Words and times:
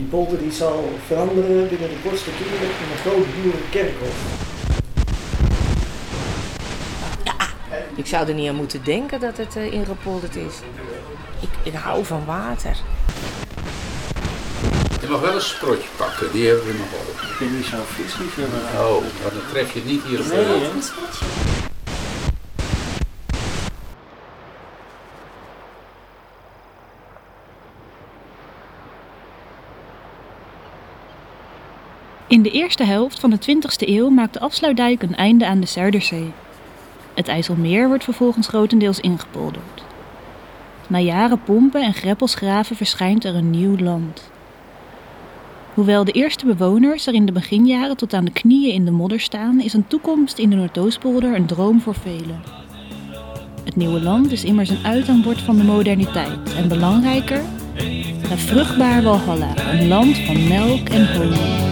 Die 0.00 0.08
polder 0.08 0.38
die 0.38 0.52
zal 0.52 0.92
veranderen 1.06 1.68
binnen 1.68 1.88
de 1.88 1.96
kortste 2.02 2.30
keren 2.30 2.68
in 2.68 2.90
een 2.92 2.98
groot 2.98 3.26
boerenkerkhof. 3.42 4.14
Ik 7.94 8.06
zou 8.06 8.28
er 8.28 8.34
niet 8.34 8.48
aan 8.48 8.54
moeten 8.54 8.84
denken 8.84 9.20
dat 9.20 9.36
het 9.36 9.56
uh, 9.56 9.72
ingepolderd 9.72 10.36
is. 10.36 10.54
Ik, 11.40 11.48
ik 11.62 11.74
hou 11.74 12.04
van 12.04 12.24
water. 12.24 12.76
Je 15.00 15.08
mag 15.08 15.20
wel 15.20 15.34
een 15.34 15.40
sprotje 15.40 15.88
pakken, 15.96 16.32
die 16.32 16.46
hebben 16.46 16.66
we 16.66 16.72
nog 16.72 16.90
wel. 16.90 17.30
Ik 17.30 17.38
ben 17.38 17.56
niet 17.56 17.66
zo'n 17.66 17.78
visliefhebber. 17.86 18.58
Oh, 18.58 19.02
maar 19.22 19.32
dan 19.32 19.42
tref 19.50 19.72
je 19.72 19.78
het 19.78 19.88
niet 19.88 20.02
hier 20.04 20.20
op 20.20 20.26
Nee, 20.26 20.44
de 20.44 20.50
hè? 20.50 21.49
In 32.30 32.42
de 32.42 32.50
eerste 32.50 32.84
helft 32.84 33.20
van 33.20 33.30
de 33.30 33.38
20e 33.38 33.88
eeuw 33.88 34.08
maakt 34.08 34.32
de 34.32 34.40
afsluitdijk 34.40 35.02
een 35.02 35.16
einde 35.16 35.46
aan 35.46 35.60
de 35.60 35.66
Zuiderzee. 35.66 36.32
Het 37.14 37.28
IJsselmeer 37.28 37.88
wordt 37.88 38.04
vervolgens 38.04 38.48
grotendeels 38.48 39.00
ingepolderd. 39.00 39.82
Na 40.88 40.98
jaren 40.98 41.42
pompen 41.42 41.82
en 41.82 41.94
greppelsgraven 41.94 42.76
verschijnt 42.76 43.24
er 43.24 43.34
een 43.34 43.50
nieuw 43.50 43.76
land. 43.76 44.30
Hoewel 45.74 46.04
de 46.04 46.12
eerste 46.12 46.46
bewoners 46.46 47.06
er 47.06 47.14
in 47.14 47.26
de 47.26 47.32
beginjaren 47.32 47.96
tot 47.96 48.14
aan 48.14 48.24
de 48.24 48.32
knieën 48.32 48.74
in 48.74 48.84
de 48.84 48.90
modder 48.90 49.20
staan, 49.20 49.60
is 49.60 49.72
een 49.72 49.86
toekomst 49.86 50.38
in 50.38 50.50
de 50.50 50.56
Noordoostpolder 50.56 51.34
een 51.34 51.46
droom 51.46 51.80
voor 51.80 51.94
velen. 51.94 52.42
Het 53.64 53.76
nieuwe 53.76 54.00
land 54.00 54.32
is 54.32 54.44
immers 54.44 54.68
een 54.68 54.84
uithangbord 54.84 55.40
van 55.40 55.56
de 55.56 55.64
moderniteit 55.64 56.54
en 56.54 56.68
belangrijker, 56.68 57.42
een 58.30 58.38
vruchtbaar 58.38 59.02
Walhalla, 59.02 59.72
een 59.72 59.88
land 59.88 60.18
van 60.18 60.48
melk 60.48 60.88
en 60.88 61.16
honing. 61.16 61.69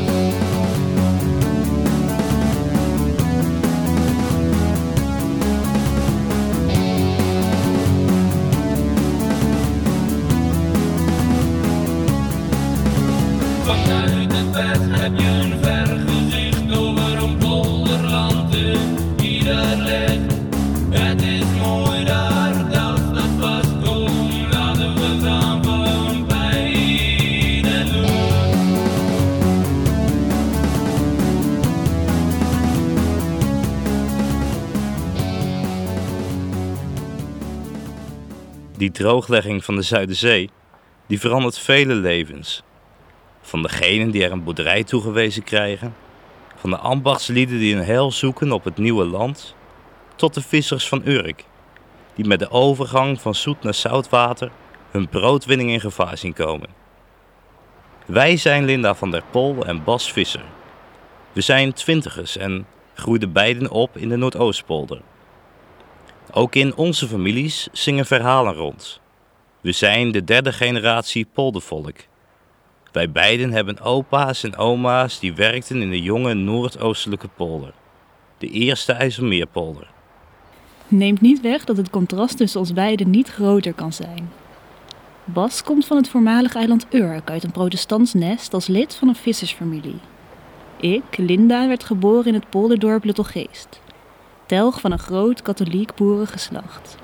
Drooglegging 38.99 39.65
van 39.65 39.75
de 39.75 39.83
Zuiderzee, 39.83 40.51
die 41.07 41.21
verandert 41.21 41.59
vele 41.59 41.95
levens. 41.95 42.63
Van 43.41 43.63
degenen 43.63 44.11
die 44.11 44.25
er 44.25 44.33
een 44.33 44.45
boerderij 44.45 44.85
toegewezen 44.85 45.45
krijgen, 45.45 45.95
van 46.57 46.71
de 46.71 46.77
ambachtslieden 46.77 47.59
die 47.59 47.77
een 47.77 47.85
heil 47.85 48.13
zoeken 48.13 48.53
op 48.53 48.65
het 48.65 48.77
nieuwe 48.77 49.05
land, 49.05 49.55
tot 50.17 50.35
de 50.35 50.43
vissers 50.43 50.89
van 50.89 51.03
Urk, 51.05 51.45
die 52.15 52.27
met 52.27 52.39
de 52.39 52.51
overgang 52.51 53.21
van 53.21 53.35
zoet 53.35 53.63
naar 53.63 53.75
zoutwater 53.75 54.51
hun 54.91 55.09
broodwinning 55.09 55.71
in 55.71 55.81
gevaar 55.81 56.19
zien 56.19 56.33
komen. 56.33 56.69
Wij 58.07 58.37
zijn 58.37 58.65
Linda 58.65 58.95
van 58.95 59.11
der 59.11 59.23
Pol 59.31 59.67
en 59.67 59.85
Bas 59.85 60.13
Visser. 60.13 60.45
We 61.33 61.41
zijn 61.41 61.73
twintigers 61.73 62.37
en 62.37 62.67
groeiden 62.95 63.33
beiden 63.33 63.71
op 63.71 63.97
in 63.97 64.09
de 64.09 64.17
Noordoostpolder. 64.17 65.01
Ook 66.33 66.55
in 66.55 66.77
onze 66.77 67.09
families 67.09 67.69
zingen 67.73 68.07
verhalen 68.07 68.55
rond. 68.55 69.01
We 69.61 69.73
zijn 69.73 70.13
de 70.13 70.25
derde 70.25 70.53
generatie 70.53 71.27
poldervolk. 71.33 71.97
Wij 72.93 73.11
beiden 73.11 73.53
hebben 73.53 73.81
opa's 73.81 74.45
en 74.45 74.57
oma's 74.57 75.19
die 75.19 75.35
werkten 75.35 75.83
in 75.83 75.91
de 75.91 76.03
jonge 76.03 76.35
Noordoostelijke 76.35 77.29
polder. 77.29 77.73
De 78.39 78.51
eerste 78.51 78.93
IJsselmeerpolder. 78.93 79.91
Neemt 80.89 81.21
niet 81.21 81.41
weg 81.41 81.65
dat 81.65 81.77
het 81.77 81.91
contrast 81.91 82.37
tussen 82.37 82.61
ons 82.61 82.73
beiden 82.73 83.11
niet 83.11 83.29
groter 83.29 83.73
kan 83.73 83.93
zijn. 83.93 84.31
Bas 85.25 85.63
komt 85.63 85.87
van 85.87 85.97
het 85.97 86.09
voormalige 86.09 86.59
eiland 86.59 86.87
Urk 86.91 87.31
uit 87.31 87.45
een 87.45 87.51
protestants 87.51 88.15
nest 88.15 88.55
als 88.55 88.67
lid 88.67 88.95
van 88.95 89.09
een 89.09 89.15
vissersfamilie. 89.15 89.99
Ik, 90.77 91.17
Linda, 91.17 91.69
werd 91.69 91.85
geboren 91.85 92.27
in 92.27 92.35
het 92.35 92.51
polderdorp 92.51 93.05
Luttelgeest. 93.05 93.81
Telg 94.49 94.81
van 94.81 94.93
een 94.93 94.99
groot 94.99 95.43
katholiek 95.43 95.95
boerengeslacht. 95.95 96.97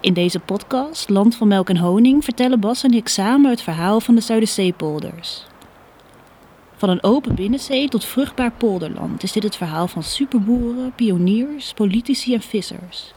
In 0.00 0.14
deze 0.14 0.38
podcast, 0.38 1.08
Land 1.08 1.36
van 1.36 1.48
Melk 1.48 1.68
en 1.68 1.76
Honing, 1.76 2.24
vertellen 2.24 2.60
Bas 2.60 2.82
en 2.82 2.92
ik 2.92 3.08
samen 3.08 3.50
het 3.50 3.62
verhaal 3.62 4.00
van 4.00 4.14
de 4.14 4.20
Zuiderzeepolders. 4.20 5.44
Van 6.76 6.88
een 6.88 7.02
open 7.02 7.34
binnenzee 7.34 7.88
tot 7.88 8.04
vruchtbaar 8.04 8.50
polderland 8.50 9.22
is 9.22 9.32
dit 9.32 9.42
het 9.42 9.56
verhaal 9.56 9.88
van 9.88 10.02
superboeren, 10.02 10.92
pioniers, 10.94 11.72
politici 11.72 12.34
en 12.34 12.42
vissers. 12.42 13.12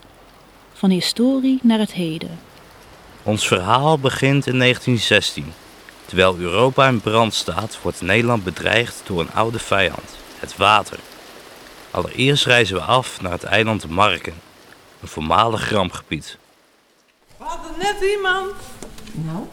Van 0.73 0.89
historie 0.89 1.59
naar 1.61 1.79
het 1.79 1.93
heden. 1.93 2.39
Ons 3.23 3.47
verhaal 3.47 3.99
begint 3.99 4.47
in 4.47 4.59
1916. 4.59 5.45
Terwijl 6.05 6.38
Europa 6.38 6.88
in 6.88 7.01
brand 7.01 7.33
staat, 7.33 7.79
wordt 7.81 8.01
Nederland 8.01 8.43
bedreigd 8.43 9.01
door 9.05 9.19
een 9.19 9.33
oude 9.33 9.59
vijand, 9.59 10.17
het 10.39 10.57
water. 10.57 10.99
Allereerst 11.93 12.45
reizen 12.45 12.75
we 12.75 12.81
af 12.81 13.21
naar 13.21 13.31
het 13.31 13.43
eiland 13.43 13.89
Marken, 13.89 14.33
een 15.01 15.07
voormalig 15.07 15.69
rampgebied. 15.71 16.37
We 17.37 17.43
hadden 17.43 17.71
net 17.77 17.95
iemand 18.15 18.53
Nou, 19.11 19.47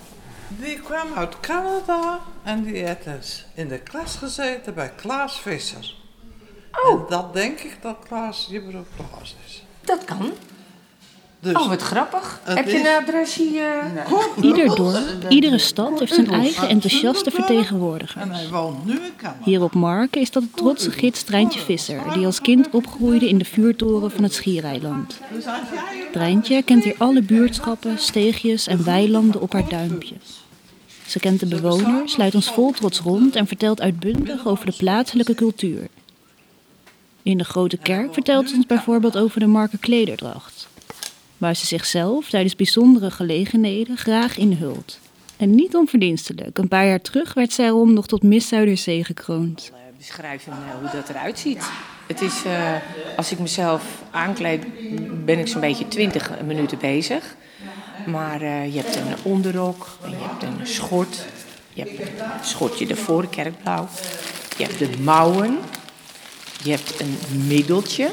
die 0.49 0.81
kwam 0.81 1.15
uit 1.15 1.41
Canada 1.41 2.21
en 2.43 2.63
die 2.63 2.85
heeft 2.87 3.05
dus 3.05 3.47
in 3.55 3.69
de 3.69 3.79
klas 3.79 4.17
gezeten 4.17 4.75
bij 4.75 4.93
Klaas 4.97 5.41
Visser. 5.41 5.95
Oh. 6.73 7.01
En 7.01 7.07
dat 7.09 7.33
denk 7.33 7.61
ik 7.61 7.83
dat 7.83 7.97
Klaas 8.09 8.47
je 8.51 8.61
broer 8.61 8.85
Klaas 8.97 9.37
is. 9.47 9.63
dat 9.81 10.05
kan. 10.05 10.33
Dus 11.43 11.55
Oh, 11.57 11.69
wat 11.69 11.83
grappig. 11.83 12.41
Heb 12.45 12.69
je 12.69 12.79
een 12.79 13.03
adresje? 13.03 13.43
eh? 13.43 14.45
Ieder 14.45 14.75
dorp, 14.77 15.01
iedere 15.29 15.59
stad 15.59 15.99
heeft 15.99 16.15
zijn 16.15 16.31
eigen 16.31 16.69
enthousiaste 16.69 17.31
vertegenwoordiger. 17.31 18.23
Hier 19.45 19.63
op 19.63 19.75
Marken 19.75 20.21
is 20.21 20.31
dat 20.31 20.43
de 20.43 20.49
trotse 20.55 20.91
gids 20.91 21.23
Treintje 21.23 21.61
Visser, 21.61 22.01
die 22.15 22.27
als 22.27 22.41
kind 22.41 22.69
opgroeide 22.71 23.29
in 23.29 23.39
de 23.39 23.45
vuurtoren 23.45 24.11
van 24.11 24.23
het 24.23 24.35
Schiereiland. 24.35 25.19
Treintje 26.13 26.63
kent 26.63 26.85
hier 26.85 26.95
alle 26.99 27.23
buurtschappen, 27.23 27.99
steegjes 27.99 28.67
en 28.67 28.85
weilanden 28.85 29.41
op 29.41 29.53
haar 29.53 29.69
duimpje. 29.69 30.15
Ze 31.07 31.19
kent 31.19 31.41
de 31.41 31.47
bewoners, 31.47 32.17
leidt 32.17 32.35
ons 32.35 32.51
vol 32.51 32.71
trots 32.71 32.99
rond 33.01 33.37
en 33.37 33.47
vertelt 33.47 33.81
uitbundig 33.81 34.47
over 34.47 34.67
de 34.67 34.75
plaatselijke 34.77 35.35
cultuur. 35.35 35.87
In 37.23 37.39
de 37.39 37.45
grote 37.45 37.77
kerk 37.77 38.13
vertelt 38.13 38.49
ze 38.49 38.55
ons 38.57 38.67
bijvoorbeeld 38.67 39.17
over 39.17 39.41
de 39.41 39.47
Marken 39.47 39.79
klederdracht, 39.79 40.69
waar 41.41 41.57
ze 41.57 41.67
zichzelf 41.67 42.29
tijdens 42.29 42.57
bijzondere 42.57 43.11
gelegenheden 43.11 43.97
graag 43.97 44.37
inhult. 44.37 44.99
En 45.37 45.55
niet 45.55 45.75
onverdienstelijk, 45.75 46.59
een 46.59 46.69
paar 46.69 46.87
jaar 46.87 47.01
terug 47.01 47.35
werd 47.35 47.53
zij 47.53 47.67
erom 47.67 47.93
nog 47.93 48.07
tot 48.07 48.23
Miss 48.23 48.49
Zuiderzee 48.49 49.05
gekroond. 49.05 49.71
Eh, 49.73 49.97
beschrijven 49.97 50.53
eh, 50.53 50.59
hoe 50.81 50.91
dat 51.01 51.09
eruit 51.09 51.39
ziet. 51.39 51.71
Het 52.07 52.21
is, 52.21 52.45
eh, 52.45 52.75
als 53.17 53.33
ik 53.33 53.39
mezelf 53.39 53.83
aankleed, 54.11 54.65
ben 55.25 55.39
ik 55.39 55.47
zo'n 55.47 55.61
beetje 55.61 55.89
20 55.89 56.31
minuten 56.45 56.79
bezig. 56.79 57.37
Maar 58.07 58.45
je 58.45 58.81
hebt 58.81 58.97
een 58.97 59.15
onderrok, 59.23 59.87
je 60.09 60.17
hebt 60.17 60.43
een 60.43 60.67
schort, 60.67 61.25
je 61.73 61.83
hebt 61.83 62.01
een 62.01 62.45
schortje 62.45 62.87
ervoor, 62.87 63.29
kerkblauw. 63.29 63.89
Je 64.57 64.65
hebt 64.65 64.79
de 64.79 64.91
mouwen, 65.03 65.59
je 66.63 66.71
hebt 66.71 67.01
een 67.01 67.19
middeltje, 67.47 68.11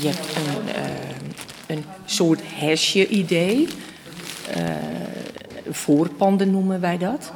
je 0.00 0.08
hebt 0.08 0.36
een, 0.36 1.23
een 1.66 1.84
soort 2.04 2.40
hesje-idee. 2.44 3.68
Eh, 4.50 4.64
voorpanden 5.70 6.50
noemen 6.50 6.80
wij 6.80 6.98
dat. 6.98 7.32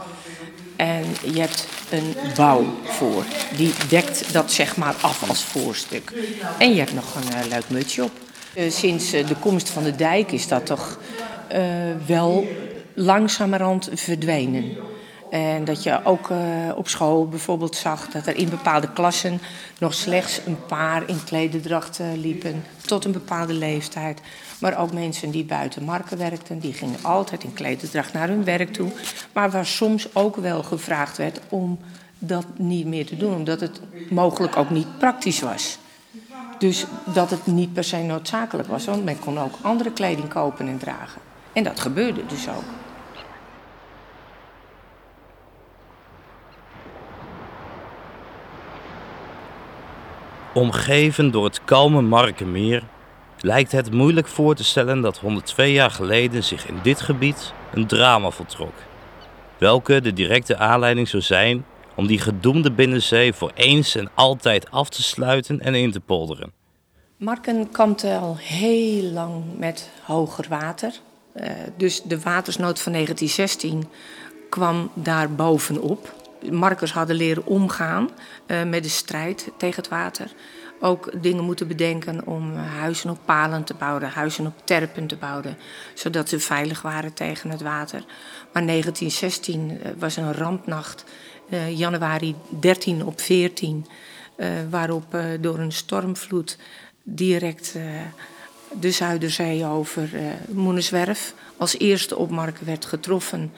En 0.77 1.05
je 1.33 1.41
hebt 1.41 1.69
een 1.91 2.15
bouw 2.37 2.65
voor. 2.85 3.25
Die 3.57 3.73
dekt 3.89 4.33
dat 4.33 4.53
zeg 4.53 4.77
maar 4.77 4.95
af 5.01 5.29
als 5.29 5.45
voorstuk. 5.45 6.13
En 6.59 6.71
je 6.71 6.79
hebt 6.79 6.95
nog 6.95 7.15
een 7.15 7.33
eh, 7.33 7.49
leuk 7.49 7.69
mutsje 7.69 8.05
op. 8.05 8.13
Eh, 8.55 8.71
sinds 8.71 9.11
de 9.11 9.37
komst 9.41 9.69
van 9.69 9.83
de 9.83 9.97
dijk 9.97 10.33
is 10.33 10.49
dat 10.49 10.67
toch 10.67 10.99
wel 12.07 12.47
langzamerhand 12.95 13.89
verdwenen. 13.95 14.77
En 15.31 15.65
dat 15.65 15.83
je 15.83 16.05
ook 16.05 16.31
eh, 16.31 16.39
op 16.77 16.89
school 16.89 17.29
bijvoorbeeld 17.29 17.77
zag 17.77 18.09
dat 18.09 18.27
er 18.27 18.37
in 18.37 18.49
bepaalde 18.49 18.93
klassen 18.93 19.41
nog 19.79 19.95
slechts 19.95 20.41
een 20.47 20.67
paar 20.67 21.09
in 21.09 21.25
klederdracht 21.25 22.01
eh, 22.01 22.07
liepen. 22.17 22.65
Tot 22.87 23.05
een 23.05 23.13
bepaalde 23.13 23.53
leeftijd. 23.53 24.21
Maar 24.61 24.79
ook 24.79 24.93
mensen 24.93 25.31
die 25.31 25.45
buiten 25.45 25.85
marken 25.85 26.19
werkten, 26.19 26.59
die 26.59 26.73
gingen 26.73 26.99
altijd 27.03 27.45
in 27.45 27.53
klederdracht 27.53 28.13
naar 28.13 28.29
hun 28.29 28.45
werk 28.45 28.73
toe. 28.73 28.91
Maar 29.33 29.51
waar 29.51 29.67
soms 29.67 30.15
ook 30.15 30.37
wel 30.37 30.63
gevraagd 30.63 31.17
werd 31.17 31.41
om 31.49 31.79
dat 32.19 32.47
niet 32.57 32.87
meer 32.87 33.07
te 33.07 33.17
doen, 33.17 33.35
omdat 33.35 33.61
het 33.61 33.81
mogelijk 34.11 34.57
ook 34.57 34.71
niet 34.71 34.99
praktisch 34.99 35.41
was. 35.41 35.79
Dus 36.59 36.85
dat 37.05 37.31
het 37.31 37.47
niet 37.47 37.73
per 37.73 37.85
se 37.85 37.97
noodzakelijk 37.97 38.69
was, 38.69 38.85
want 38.85 39.05
men 39.05 39.19
kon 39.19 39.39
ook 39.39 39.55
andere 39.61 39.93
kleding 39.93 40.29
kopen 40.29 40.69
en 40.69 40.79
dragen. 40.79 41.21
En 41.53 41.65
dat 41.65 41.81
gebeurde 41.81 42.27
dus 42.27 42.49
ook. 42.49 42.88
Omgeven 50.59 51.31
door 51.31 51.45
het 51.45 51.65
kalme 51.65 52.03
Markenmeer 52.03 52.83
lijkt 53.41 53.73
het 53.73 53.93
moeilijk 53.93 54.27
voor 54.27 54.55
te 54.55 54.65
stellen 54.65 55.01
dat 55.01 55.19
102 55.19 55.73
jaar 55.73 55.91
geleden 55.91 56.45
zich 56.45 56.69
in 56.69 56.79
dit 56.83 57.01
gebied 57.01 57.53
een 57.75 57.87
drama 57.87 58.31
voltrok. 58.31 58.73
Welke 59.59 60.01
de 60.01 60.13
directe 60.13 60.57
aanleiding 60.57 61.09
zou 61.09 61.23
zijn 61.23 61.65
om 61.97 62.07
die 62.07 62.19
gedoemde 62.19 62.73
binnenzee 62.73 63.33
voor 63.33 63.51
eens 63.55 63.95
en 63.95 64.11
altijd 64.15 64.71
af 64.71 64.89
te 64.89 65.03
sluiten 65.03 65.61
en 65.61 65.75
in 65.75 65.91
te 65.91 66.01
polderen. 66.01 66.53
Marken 67.17 67.71
kampte 67.71 68.17
al 68.17 68.37
heel 68.39 69.03
lang 69.03 69.45
met 69.59 69.91
hoger 70.03 70.47
water. 70.49 70.93
Eh, 71.33 71.51
dus 71.77 72.03
de 72.03 72.21
watersnood 72.21 72.81
van 72.81 72.93
1916 72.93 73.89
kwam 74.49 74.91
daar 74.95 75.35
bovenop. 75.35 76.15
Markers 76.51 76.93
hadden 76.93 77.17
leren 77.17 77.47
omgaan 77.47 78.11
eh, 78.47 78.65
met 78.65 78.83
de 78.83 78.89
strijd 78.89 79.51
tegen 79.57 79.83
het 79.83 79.89
water. 79.89 80.33
Ook 80.81 81.23
dingen 81.23 81.45
moeten 81.45 81.69
bedenken 81.69 82.27
om 82.27 82.55
eh, 82.55 82.75
huizen 82.79 83.11
op 83.11 83.19
palen 83.25 83.65
te 83.65 83.75
bouwen, 83.75 84.09
huizen 84.09 84.47
op 84.47 84.55
terpen 84.65 85.07
te 85.07 85.17
bouwen, 85.17 85.57
zodat 85.95 86.29
ze 86.29 86.41
veilig 86.41 86.83
waren 86.83 87.15
tegen 87.15 87.51
het 87.51 87.63
water. 87.63 88.05
Maar 88.53 88.67
1916 88.67 89.81
eh, 89.83 89.91
was 89.99 90.17
een 90.17 90.33
rampnacht, 90.33 91.05
januari 91.75 92.35
13 92.61 93.05
op 93.05 93.21
14, 93.21 93.87
eh, 94.37 94.49
waarop 94.71 95.17
door 95.41 95.59
een 95.59 95.73
stormvloed 95.73 96.59
direct 97.03 97.77
de 98.81 98.91
Zuiderzee 98.91 99.65
over 99.65 100.09
Moeneswerf 100.49 101.35
als 101.57 101.79
eerste 101.79 102.17
op 102.17 102.31
Marken 102.31 102.67
werd 102.67 102.85
getroffen. 102.85 103.53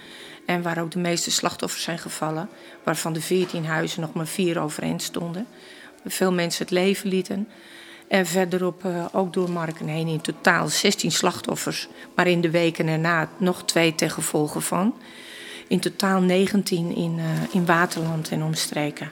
En 0.51 0.63
waar 0.63 0.79
ook 0.81 0.91
de 0.91 0.99
meeste 0.99 1.31
slachtoffers 1.31 1.83
zijn 1.83 1.99
gevallen, 1.99 2.49
waarvan 2.83 3.13
de 3.13 3.21
14 3.21 3.67
huizen 3.67 4.01
nog 4.01 4.13
maar 4.13 4.27
vier 4.27 4.61
overeind 4.61 5.03
stonden. 5.03 5.47
Veel 6.07 6.33
mensen 6.33 6.65
het 6.65 6.73
leven 6.73 7.09
lieten. 7.09 7.49
En 8.09 8.27
verderop 8.27 8.85
eh, 8.85 9.05
ook 9.13 9.33
door 9.33 9.51
Marken 9.51 9.87
heen 9.87 10.07
in 10.07 10.21
totaal 10.21 10.69
16 10.69 11.13
slachtoffers, 11.13 11.89
maar 12.15 12.27
in 12.27 12.41
de 12.41 12.51
weken 12.51 12.87
erna 12.87 13.29
nog 13.37 13.65
twee 13.65 13.95
ten 13.95 14.11
gevolge 14.11 14.61
van. 14.61 14.95
In 15.69 15.81
totaal 15.81 16.21
19 16.21 16.97
in, 16.97 17.19
eh, 17.19 17.55
in 17.55 17.67
Waterland 17.67 18.29
en 18.29 18.43
omstreken. 18.43 19.11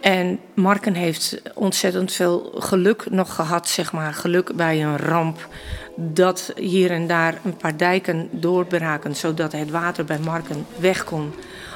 En 0.00 0.40
Marken 0.54 0.94
heeft 0.94 1.42
ontzettend 1.54 2.12
veel 2.12 2.52
geluk 2.58 3.10
nog 3.10 3.34
gehad, 3.34 3.68
zeg 3.68 3.92
maar. 3.92 4.14
Geluk 4.14 4.56
bij 4.56 4.84
een 4.84 4.96
ramp. 4.96 5.48
Dat 5.96 6.52
hier 6.56 6.90
en 6.90 7.06
daar 7.06 7.38
een 7.44 7.56
paar 7.56 7.76
dijken 7.76 8.28
doorbraken, 8.32 9.16
zodat 9.16 9.52
het 9.52 9.70
water 9.70 10.04
bij 10.04 10.18
Marken 10.18 10.66
weg 10.78 11.04
kon. 11.04 11.34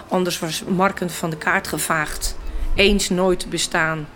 Anders 0.09 0.39
was 0.39 0.65
Marken 0.65 1.11
van 1.11 1.31
de 1.31 1.37
kaart 1.37 1.69
gevaagd. 1.69 2.37
Eens 2.75 3.09
nooit 3.09 3.51
bestaan. 3.51 4.07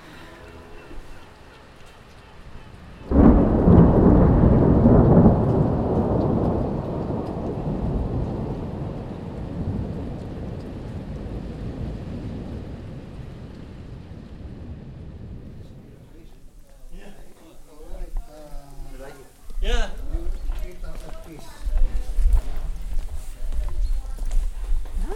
Ja. 19.62 19.90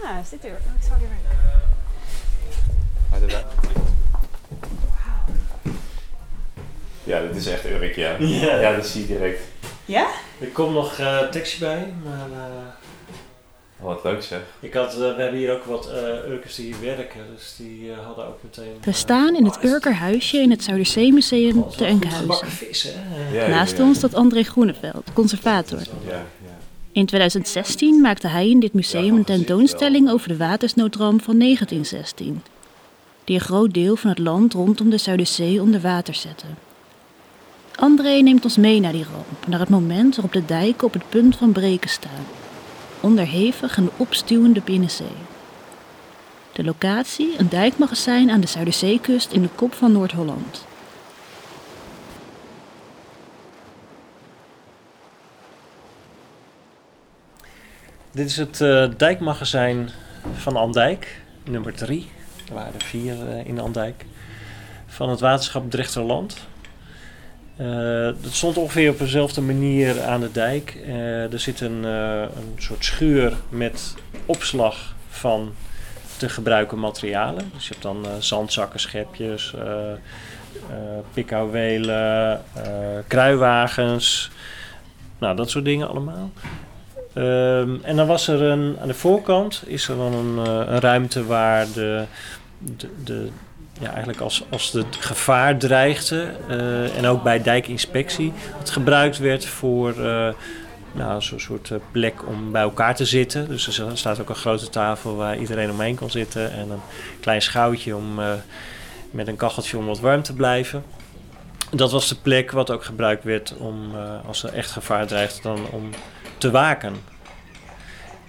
Ah, 0.06 0.24
zit 0.30 0.44
er. 0.44 0.50
Oh, 0.50 0.56
ik 0.56 0.82
zal 0.82 0.96
er 3.32 3.44
Ja, 7.04 7.20
dit 7.20 7.36
is 7.36 7.46
echt 7.46 7.64
Urk, 7.64 7.94
ja. 7.94 8.16
Ja. 8.44 8.60
Ja, 8.60 8.76
dat 8.76 8.86
zie 8.86 9.00
je 9.00 9.06
direct. 9.06 9.40
Ja? 9.84 10.06
Er 10.40 10.46
komt 10.46 10.74
nog 10.74 10.98
eh 10.98 11.28
tekstje 11.28 11.58
bij, 11.58 11.94
maar 12.04 12.30
eh, 12.30 12.66
Oh, 13.80 13.86
wat 13.86 14.04
leuk 14.04 14.22
zeg. 14.22 14.40
ik 14.60 14.74
had, 14.74 14.92
eh, 14.92 14.98
we 14.98 15.04
hebben 15.22 15.38
hier 15.38 15.52
ook 15.52 15.64
wat 15.64 15.90
eh 15.90 16.30
Urkers 16.30 16.54
die 16.54 16.64
hier 16.64 16.96
werken, 16.96 17.20
dus 17.34 17.54
die 17.56 17.92
eh, 17.92 18.06
hadden 18.06 18.26
ook 18.26 18.42
meteen... 18.42 18.76
We 18.84 18.92
staan 18.92 19.36
in 19.36 19.44
het 19.44 19.64
Urkerhuisje 19.64 20.38
in 20.38 20.50
het 20.50 20.62
Zuiderzeemuseum 20.64 21.70
te 21.70 21.84
Enkhuizen. 21.84 22.20
Gebakken 22.20 22.48
vis, 22.48 22.82
hè? 22.82 22.90
Ja, 23.38 23.42
ja, 23.42 23.48
Naast 23.48 23.76
ja. 23.76 23.84
ons 23.84 23.96
staat 23.98 24.14
André 24.14 24.42
Groeneveld, 24.42 25.12
conservator. 25.12 25.78
Ja, 25.78 26.12
ja. 26.12 26.45
In 26.96 27.06
2016 27.06 28.00
maakte 28.00 28.28
hij 28.28 28.48
in 28.48 28.60
dit 28.60 28.72
museum 28.72 29.16
een 29.16 29.24
tentoonstelling 29.24 30.10
over 30.10 30.28
de 30.28 30.36
watersnoodramp 30.36 31.22
van 31.22 31.38
1916. 31.38 32.42
Die 33.24 33.34
een 33.34 33.40
groot 33.40 33.74
deel 33.74 33.96
van 33.96 34.10
het 34.10 34.18
land 34.18 34.52
rondom 34.52 34.90
de 34.90 34.98
Zuiderzee 34.98 35.62
onder 35.62 35.80
water 35.80 36.14
zette. 36.14 36.46
André 37.74 38.20
neemt 38.20 38.44
ons 38.44 38.56
mee 38.56 38.80
naar 38.80 38.92
die 38.92 39.04
ramp, 39.12 39.46
naar 39.46 39.60
het 39.60 39.68
moment 39.68 40.16
waarop 40.16 40.32
de 40.32 40.44
dijken 40.44 40.86
op 40.86 40.92
het 40.92 41.08
punt 41.08 41.36
van 41.36 41.52
breken 41.52 41.90
staan. 41.90 42.26
Onderhevig 43.00 43.76
en 43.76 43.90
opstuwende 43.96 44.60
binnenzee. 44.64 45.16
De 46.52 46.64
locatie, 46.64 47.38
een 47.38 47.48
dijkmagazijn 47.48 48.30
aan 48.30 48.40
de 48.40 48.46
Zuiderzeekust 48.46 49.32
in 49.32 49.42
de 49.42 49.50
kop 49.54 49.74
van 49.74 49.92
Noord-Holland. 49.92 50.65
Dit 58.16 58.26
is 58.26 58.36
het 58.36 58.60
eh, 58.60 58.86
dijkmagazijn 58.96 59.90
van 60.34 60.56
Andijk, 60.56 61.20
nummer 61.44 61.74
3. 61.74 62.10
Er 62.48 62.54
waren 62.54 62.74
er 62.74 62.84
vier 62.84 63.28
eh, 63.28 63.46
in 63.46 63.60
Andijk. 63.60 64.04
Van 64.86 65.08
het 65.08 65.20
waterschap 65.20 65.70
Drechterland. 65.70 66.46
Eh 67.56 67.66
dat 68.22 68.32
stond 68.32 68.56
ongeveer 68.56 68.90
op 68.90 68.98
dezelfde 68.98 69.40
manier 69.40 70.02
aan 70.02 70.20
de 70.20 70.32
dijk. 70.32 70.82
Er 71.30 71.40
zit 71.40 71.60
een, 71.60 71.84
een 71.84 72.54
soort 72.56 72.84
schuur 72.84 73.32
met 73.48 73.94
opslag 74.26 74.94
van 75.08 75.54
te 76.16 76.28
gebruiken 76.28 76.78
materialen. 76.78 77.50
Dus 77.54 77.62
je 77.62 77.70
hebt 77.70 77.82
dan 77.82 78.06
zandzakken, 78.18 78.80
schepjes, 78.80 79.54
pikhouwelen, 81.12 82.42
kruiwagens. 83.06 84.30
Nou, 85.18 85.36
dat 85.36 85.50
soort 85.50 85.64
dingen 85.64 85.88
allemaal. 85.88 86.30
Ehm, 87.16 87.76
en 87.82 87.96
dan 87.96 88.06
was 88.06 88.28
er 88.28 88.42
een, 88.42 88.76
aan 88.80 88.88
de 88.88 88.94
voorkant 88.94 89.62
is 89.66 89.88
er 89.88 89.96
dan 89.96 90.12
een, 90.12 90.46
eh, 90.46 90.72
een 90.74 90.80
ruimte 90.80 91.26
waar 91.26 91.66
de, 91.74 92.04
de, 93.04 93.28
ja, 93.80 93.88
eigenlijk 93.88 94.20
als, 94.20 94.44
als 94.50 94.72
het 94.72 94.96
gevaar 94.98 95.58
dreigde 95.58 96.30
eh, 96.48 96.96
en 96.96 97.06
ook 97.06 97.22
bij 97.22 97.42
dijkinspectie, 97.42 98.32
het 98.58 98.70
gebruikt 98.70 99.18
werd 99.18 99.46
voor 99.46 99.90
eh, 99.90 100.28
nou, 100.92 101.22
zo'n 101.22 101.40
soort 101.40 101.72
plek 101.90 102.28
om 102.28 102.52
bij 102.52 102.62
elkaar 102.62 102.96
te 102.96 103.04
zitten. 103.04 103.48
Dus 103.48 103.78
er 103.78 103.98
staat 103.98 104.20
ook 104.20 104.28
een 104.28 104.34
grote 104.34 104.68
tafel 104.68 105.16
waar 105.16 105.38
iedereen 105.38 105.70
omheen 105.70 105.94
kan 105.94 106.10
zitten 106.10 106.52
en 106.52 106.70
een 106.70 106.80
klein 107.20 107.42
schouwtje 107.42 107.96
om 107.96 108.20
met 109.10 109.28
een 109.28 109.36
kacheltje 109.36 109.78
om 109.78 109.86
wat 109.86 110.00
warm 110.00 110.22
te 110.22 110.34
blijven. 110.34 110.84
Dat 111.70 111.92
was 111.92 112.08
de 112.08 112.16
plek 112.22 112.50
wat 112.50 112.70
ook 112.70 112.84
gebruikt 112.84 113.24
werd 113.24 113.54
om, 113.56 113.90
als 114.26 114.42
er 114.42 114.52
echt 114.52 114.70
gevaar 114.70 115.06
dreigde, 115.06 115.42
dan 115.42 115.58
om 115.70 115.90
te 116.38 116.50
waken. 116.50 116.94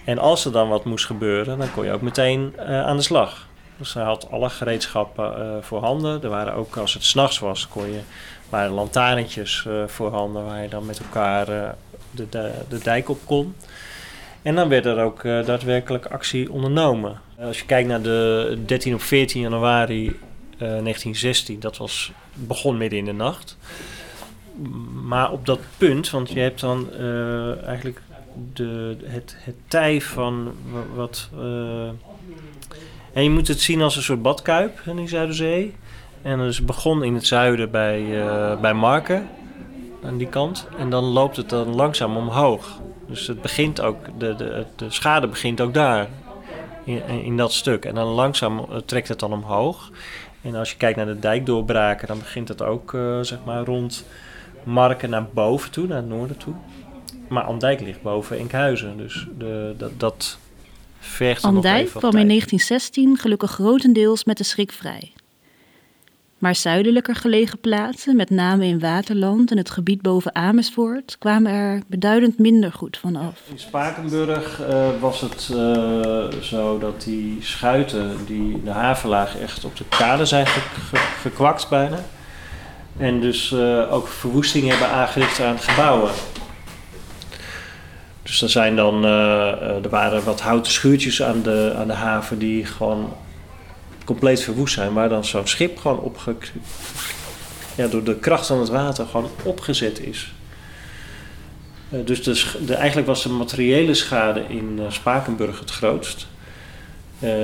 En 0.06 0.18
als 0.18 0.46
er 0.46 0.52
dan 0.52 0.70
wat 0.70 0.86
moest 0.86 1.06
gebeuren, 1.06 1.58
dan 1.58 1.72
kon 1.72 1.86
je 1.86 1.92
ook 1.92 2.02
meteen 2.02 2.54
eh, 2.58 2.86
aan 2.86 2.98
de 2.98 3.04
slag. 3.04 3.48
Dus 3.78 3.94
hij 3.94 4.04
had 4.04 4.32
alle 4.32 4.50
gereedschappen 4.50 5.36
eh 5.36 5.58
voorhanden. 5.62 6.24
Er 6.24 6.30
waren 6.30 6.54
ook, 6.54 6.78
als 6.78 6.94
het 6.94 7.04
s'nachts 7.04 7.40
was, 7.40 7.68
kon 7.68 7.92
je, 7.92 8.00
waren 8.50 8.72
lantaarntjes 8.72 9.66
eh 9.68 9.84
voorhanden 9.88 10.46
waar 10.46 10.62
je 10.62 10.70
dan 10.70 10.86
met 10.86 11.00
elkaar 11.00 11.46
de, 12.12 12.30
de, 12.30 12.52
de 12.70 12.80
dijk 12.80 13.10
op 13.10 13.20
kon. 13.26 13.56
En 14.42 14.56
dan 14.56 14.70
werd 14.70 14.86
er 14.86 15.04
ook 15.04 15.24
daadwerkelijk 15.24 16.06
actie 16.06 16.52
ondernomen. 16.52 17.22
Als 17.40 17.60
je 17.60 17.66
kijkt 17.66 17.90
naar 17.90 18.02
de 18.02 18.58
13 18.66 18.94
of 18.94 19.04
14 19.04 19.42
januari 19.42 20.08
eh, 20.08 20.58
1916, 20.58 21.60
dat 21.60 21.78
was, 21.78 22.12
begon 22.34 22.78
midden 22.78 23.00
in 23.00 23.06
de 23.06 23.14
nacht. 23.14 23.58
Maar 25.04 25.32
op 25.32 25.46
dat 25.46 25.60
punt, 25.78 26.10
want 26.10 26.32
je 26.32 26.40
hebt 26.40 26.60
dan 26.60 26.94
eh, 26.94 27.64
eigenlijk 27.66 28.02
de, 28.54 28.98
het, 29.04 29.36
het 29.40 29.56
tij 29.68 30.02
van 30.02 30.54
wa- 30.72 30.96
wat 30.96 31.30
eh, 31.38 31.88
En 33.14 33.24
je 33.24 33.30
moet 33.30 33.48
het 33.48 33.62
zien 33.62 33.82
als 33.82 33.96
een 33.96 34.02
soort 34.04 34.22
badkuip 34.22 34.82
in 34.86 34.96
die 34.96 35.08
Zuiderzee. 35.08 35.76
En 36.22 36.38
dus 36.38 36.64
begon 36.66 37.04
in 37.04 37.14
het 37.14 37.26
zuiden 37.26 37.72
bij, 37.72 38.22
eh, 38.28 38.60
bij 38.60 38.74
Marken, 38.74 39.28
aan 40.04 40.18
die 40.18 40.28
kant. 40.28 40.68
En 40.78 40.90
dan 40.90 41.04
loopt 41.04 41.38
het 41.38 41.50
dan 41.50 41.76
langzaam 41.76 42.18
omhoog. 42.18 42.80
Dus 43.08 43.28
het 43.28 43.42
begint 43.42 43.82
ook, 43.82 43.98
de, 44.18 44.36
de, 44.36 44.66
de 44.76 44.92
schade 44.92 45.28
begint 45.28 45.62
ook 45.62 45.74
daar, 45.74 46.08
in, 46.84 47.08
in 47.08 47.38
dat 47.38 47.54
stuk. 47.54 47.86
En 47.86 47.96
dan 47.96 48.08
langzaam 48.08 48.66
trekt 48.86 49.08
het 49.08 49.20
dan 49.20 49.34
omhoog. 49.34 49.92
En 50.42 50.56
als 50.56 50.72
je 50.72 50.78
kijkt 50.78 50.98
naar 50.98 51.06
de 51.06 51.20
dijkdoorbraken, 51.20 52.08
dan 52.08 52.20
begint 52.20 52.48
het 52.48 52.62
ook 52.62 52.98
zeg 53.22 53.38
maar 53.46 53.64
rond 53.64 54.06
Marken 54.68 55.10
naar 55.10 55.26
boven 55.34 55.72
toe, 55.72 55.88
naar 55.88 55.98
het 55.98 56.08
noorden 56.08 56.38
toe. 56.38 56.54
Maar 57.30 57.44
Andijk 57.44 57.82
ligt 57.82 58.02
boven 58.02 58.38
Enkhuizen, 58.38 58.98
dus 58.98 59.28
de, 59.38 59.74
dat, 59.78 59.92
dat 60.00 60.38
vergt 61.00 61.44
Andijk 61.44 61.76
even 61.82 61.94
wat 61.94 62.02
kwam 62.10 62.22
in 62.22 62.28
tijd. 62.28 62.50
1916 62.50 63.18
gelukkig 63.18 63.52
grotendeels 63.52 64.24
met 64.24 64.38
de 64.38 64.44
schrik 64.44 64.72
vrij. 64.72 65.12
Maar 66.38 66.56
zuidelijker 66.56 67.16
gelegen 67.16 67.60
plaatsen, 67.60 68.16
met 68.16 68.30
name 68.30 68.66
in 68.66 68.80
Waterland 68.80 69.52
en 69.52 69.58
het 69.58 69.70
gebied 69.70 70.02
boven 70.02 70.36
Amersfoort, 70.36 71.16
kwamen 71.20 71.52
er 71.52 71.82
beduidend 71.88 72.40
minder 72.40 72.72
goed 72.74 72.98
van 72.98 73.16
af. 73.16 73.42
In 73.52 73.60
Spakenburg 73.60 74.62
eh, 74.62 74.90
was 75.00 75.22
het 75.22 75.50
eh, 75.54 76.28
zo 76.42 76.80
dat 76.80 77.02
die 77.04 77.38
schuiten 77.42 78.18
die 78.26 78.52
in 78.54 78.62
de 78.64 78.70
haven 78.72 79.10
lagen 79.10 79.42
echt 79.42 79.66
op 79.66 79.78
de 79.78 79.84
kade 79.90 80.26
zijn 80.26 80.48
ge- 80.48 80.60
ge- 80.80 81.20
gekwakt 81.22 81.70
bijna. 81.70 81.98
En 82.98 83.20
dus 83.20 83.52
eh, 83.52 83.94
ook 83.94 84.08
verwoesting 84.08 84.68
hebben 84.68 84.90
aangericht 84.90 85.40
aan 85.40 85.60
gebouwen. 85.60 86.12
Dus 88.28 88.42
er 88.42 88.50
zijn 88.50 88.76
dan, 88.76 89.06
eh, 89.06 89.12
eh, 89.52 89.84
er 89.84 89.90
waren 89.90 90.24
wat 90.24 90.42
houten 90.42 90.72
schuurtjes 90.72 91.24
aan 91.24 91.42
de, 91.42 91.74
aan 91.78 91.88
de 91.88 91.94
haven 91.94 92.40
die 92.40 92.66
gewoon 92.66 93.14
compleet 94.06 94.44
verwoest 94.44 94.74
zijn. 94.74 94.94
Waar 94.94 95.10
dan 95.10 95.26
zo'n 95.26 95.48
schip 95.48 95.78
gewoon 95.78 96.00
opge, 96.00 96.36
ja, 97.76 97.88
door 97.88 98.04
de 98.04 98.16
kracht 98.16 98.48
van 98.48 98.60
het 98.60 98.70
water 98.70 99.06
gewoon 99.06 99.30
opgezet 99.44 100.00
is. 100.00 100.32
Eh, 101.90 102.00
dus 102.06 102.58
eigenlijk 102.68 103.08
was 103.08 103.24
de 103.24 103.30
materiële 103.30 103.94
schade 103.94 104.44
in 104.48 104.80
Spakenburg 104.90 105.60
het 105.60 105.72
grootst. 105.72 106.28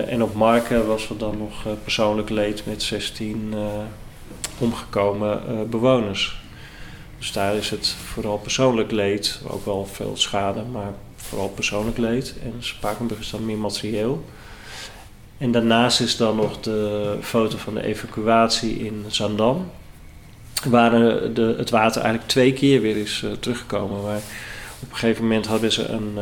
En 0.07 0.23
op 0.23 0.33
Marken 0.33 0.87
was 0.87 1.09
er 1.09 1.17
dan 1.17 1.37
nog 1.37 1.65
persoonlijk 1.83 2.29
leed 2.29 2.65
met 2.65 2.83
16 2.83 3.49
eh, 3.53 3.59
omgekomen 4.57 5.47
eh, 5.47 5.61
bewoners. 5.69 6.41
Dus 7.17 7.31
daar 7.31 7.55
is 7.55 7.69
het 7.69 7.87
vooral 7.87 8.37
persoonlijk 8.37 8.91
leed, 8.91 9.41
ook 9.47 9.65
wel 9.65 9.85
veel 9.85 10.17
schade, 10.17 10.63
maar 10.71 10.93
vooral 11.15 11.49
persoonlijk 11.49 11.97
leed. 11.97 12.35
En 12.43 12.53
Spakenburg 12.59 13.19
is 13.19 13.29
dan 13.29 13.45
meer 13.45 13.57
materieel. 13.57 14.25
En 15.37 15.51
daarnaast 15.51 15.99
is 15.99 16.17
dan 16.17 16.35
nog 16.35 16.59
de 16.59 17.17
foto 17.21 17.57
van 17.57 17.73
de 17.73 17.83
evacuatie 17.83 18.85
in 18.85 19.05
Zandam. 19.07 19.71
Waar 20.67 20.93
eh, 20.93 21.29
de, 21.33 21.55
het 21.57 21.69
water 21.69 22.01
eigenlijk 22.01 22.31
twee 22.31 22.53
keer 22.53 22.81
weer 22.81 22.97
is 22.97 23.21
eh, 23.25 23.31
teruggekomen. 23.31 24.01
Waar 24.01 24.21
op 24.81 24.89
een 24.89 24.95
gegeven 24.95 25.23
moment 25.23 25.45
hadden 25.45 25.71
ze 25.71 25.87
een, 25.87 26.17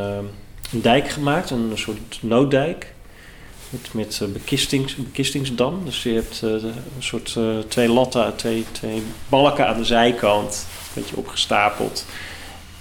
een 0.72 0.82
dijk 0.82 1.10
gemaakt, 1.10 1.50
een 1.50 1.72
soort 1.74 2.20
nooddijk. 2.22 2.94
Met, 3.72 3.94
met 3.94 4.20
eh, 4.22 4.28
bekistings, 4.28 4.96
bekistingsdam. 4.96 5.86
Dus 5.86 6.04
je 6.04 6.10
hebt 6.13 6.42
eh, 6.44 6.50
een 6.51 6.74
soort 7.00 7.36
eh, 7.38 7.60
twee 7.68 7.90
latten, 7.90 8.36
twee, 8.36 8.66
twee 8.72 9.04
balken 9.30 9.68
aan 9.68 9.78
de 9.78 9.86
zijkant. 9.86 10.68
Een 10.96 11.01
beetje 11.01 11.18
opgestapeld. 11.18 12.06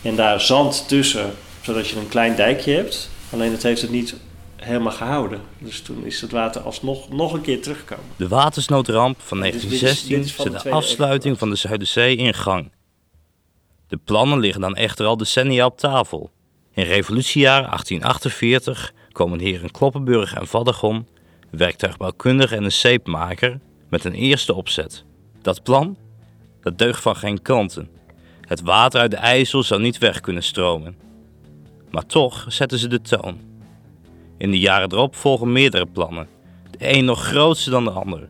En 0.03 0.17
daar 0.17 0.41
zand 0.41 0.89
tussen, 0.89 1.35
zodat 1.63 1.89
je 1.89 1.97
een 1.97 2.09
klein 2.09 2.37
dijkje 2.37 2.73
hebt. 2.75 3.11
Alleen 3.33 3.53
het 3.53 3.63
heeft 3.63 3.83
het 3.83 3.91
niet 3.91 4.15
helemaal 4.57 4.93
gehouden. 4.93 5.41
Dus 5.59 5.81
toen 5.81 6.05
is 6.07 6.21
het 6.21 6.31
water 6.31 6.61
alsnog 6.63 7.09
nog 7.09 7.33
een 7.33 7.41
keer 7.41 7.63
teruggekomen. 7.63 8.05
De 8.17 8.29
watersnoodramp 8.29 9.21
van 9.21 9.41
Dus 9.41 9.53
dit 9.53 9.63
is- 9.63 9.69
1916 9.81 10.17
dit 10.17 10.25
is 10.27 10.35
van 10.35 10.45
zet 10.45 10.63
de 10.63 10.69
de 10.69 10.75
afsluiting 10.75 11.39
van 11.39 11.51
de 11.51 11.57
Zuiderzee 11.57 12.17
in 12.17 12.35
gang. 12.35 12.71
De 13.89 13.97
plannen 13.97 14.39
liggen 14.39 14.61
dan 14.61 14.75
echter 14.77 15.07
al 15.07 15.17
decennia 15.17 15.65
op 15.67 15.79
tafel. 15.79 16.31
In 16.75 16.85
revolutiejaar 16.85 17.63
1848 17.69 18.93
komen 19.13 19.39
de 19.39 19.45
heren 19.45 19.71
Kloppenburg 19.71 20.35
en 20.35 20.47
Vaddegom, 20.47 21.07
werktuigbouwkundige 21.51 22.57
en 22.57 22.65
een 22.65 22.73
zeepmaker, 22.73 23.61
met 23.89 24.05
een 24.05 24.15
eerste 24.15 24.55
opzet. 24.55 25.05
Dat 25.43 25.63
plan? 25.63 25.97
Dat 26.61 26.79
deugt 26.79 27.03
van 27.03 27.17
geen 27.17 27.43
kanten. 27.43 27.89
Het 28.41 28.61
water 28.61 29.01
uit 29.01 29.11
de 29.11 29.17
IJssel 29.17 29.63
zou 29.63 29.81
niet 29.81 29.99
weg 29.99 30.21
kunnen 30.21 30.43
stromen. 30.43 30.97
Maar 31.91 32.07
toch 32.07 32.45
zetten 32.49 32.79
ze 32.79 32.89
de 32.89 33.01
toon. 33.01 33.39
In 34.39 34.51
de 34.51 34.59
jaren 34.59 34.93
erop 34.93 35.17
volgen 35.17 35.53
meerdere 35.53 35.87
plannen, 35.87 36.29
de 36.71 36.97
een 36.97 37.05
nog 37.05 37.25
groter 37.25 37.71
dan 37.71 37.85
de 37.85 37.91
ander. 37.91 38.29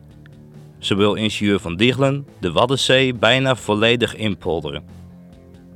Zo 0.79 0.95
wil 0.95 1.13
ingenieur 1.13 1.59
Van 1.59 1.75
Dichelen 1.75 2.27
de 2.39 2.51
Waddenzee 2.51 3.13
bijna 3.13 3.55
volledig 3.55 4.15
inpolderen. 4.15 4.83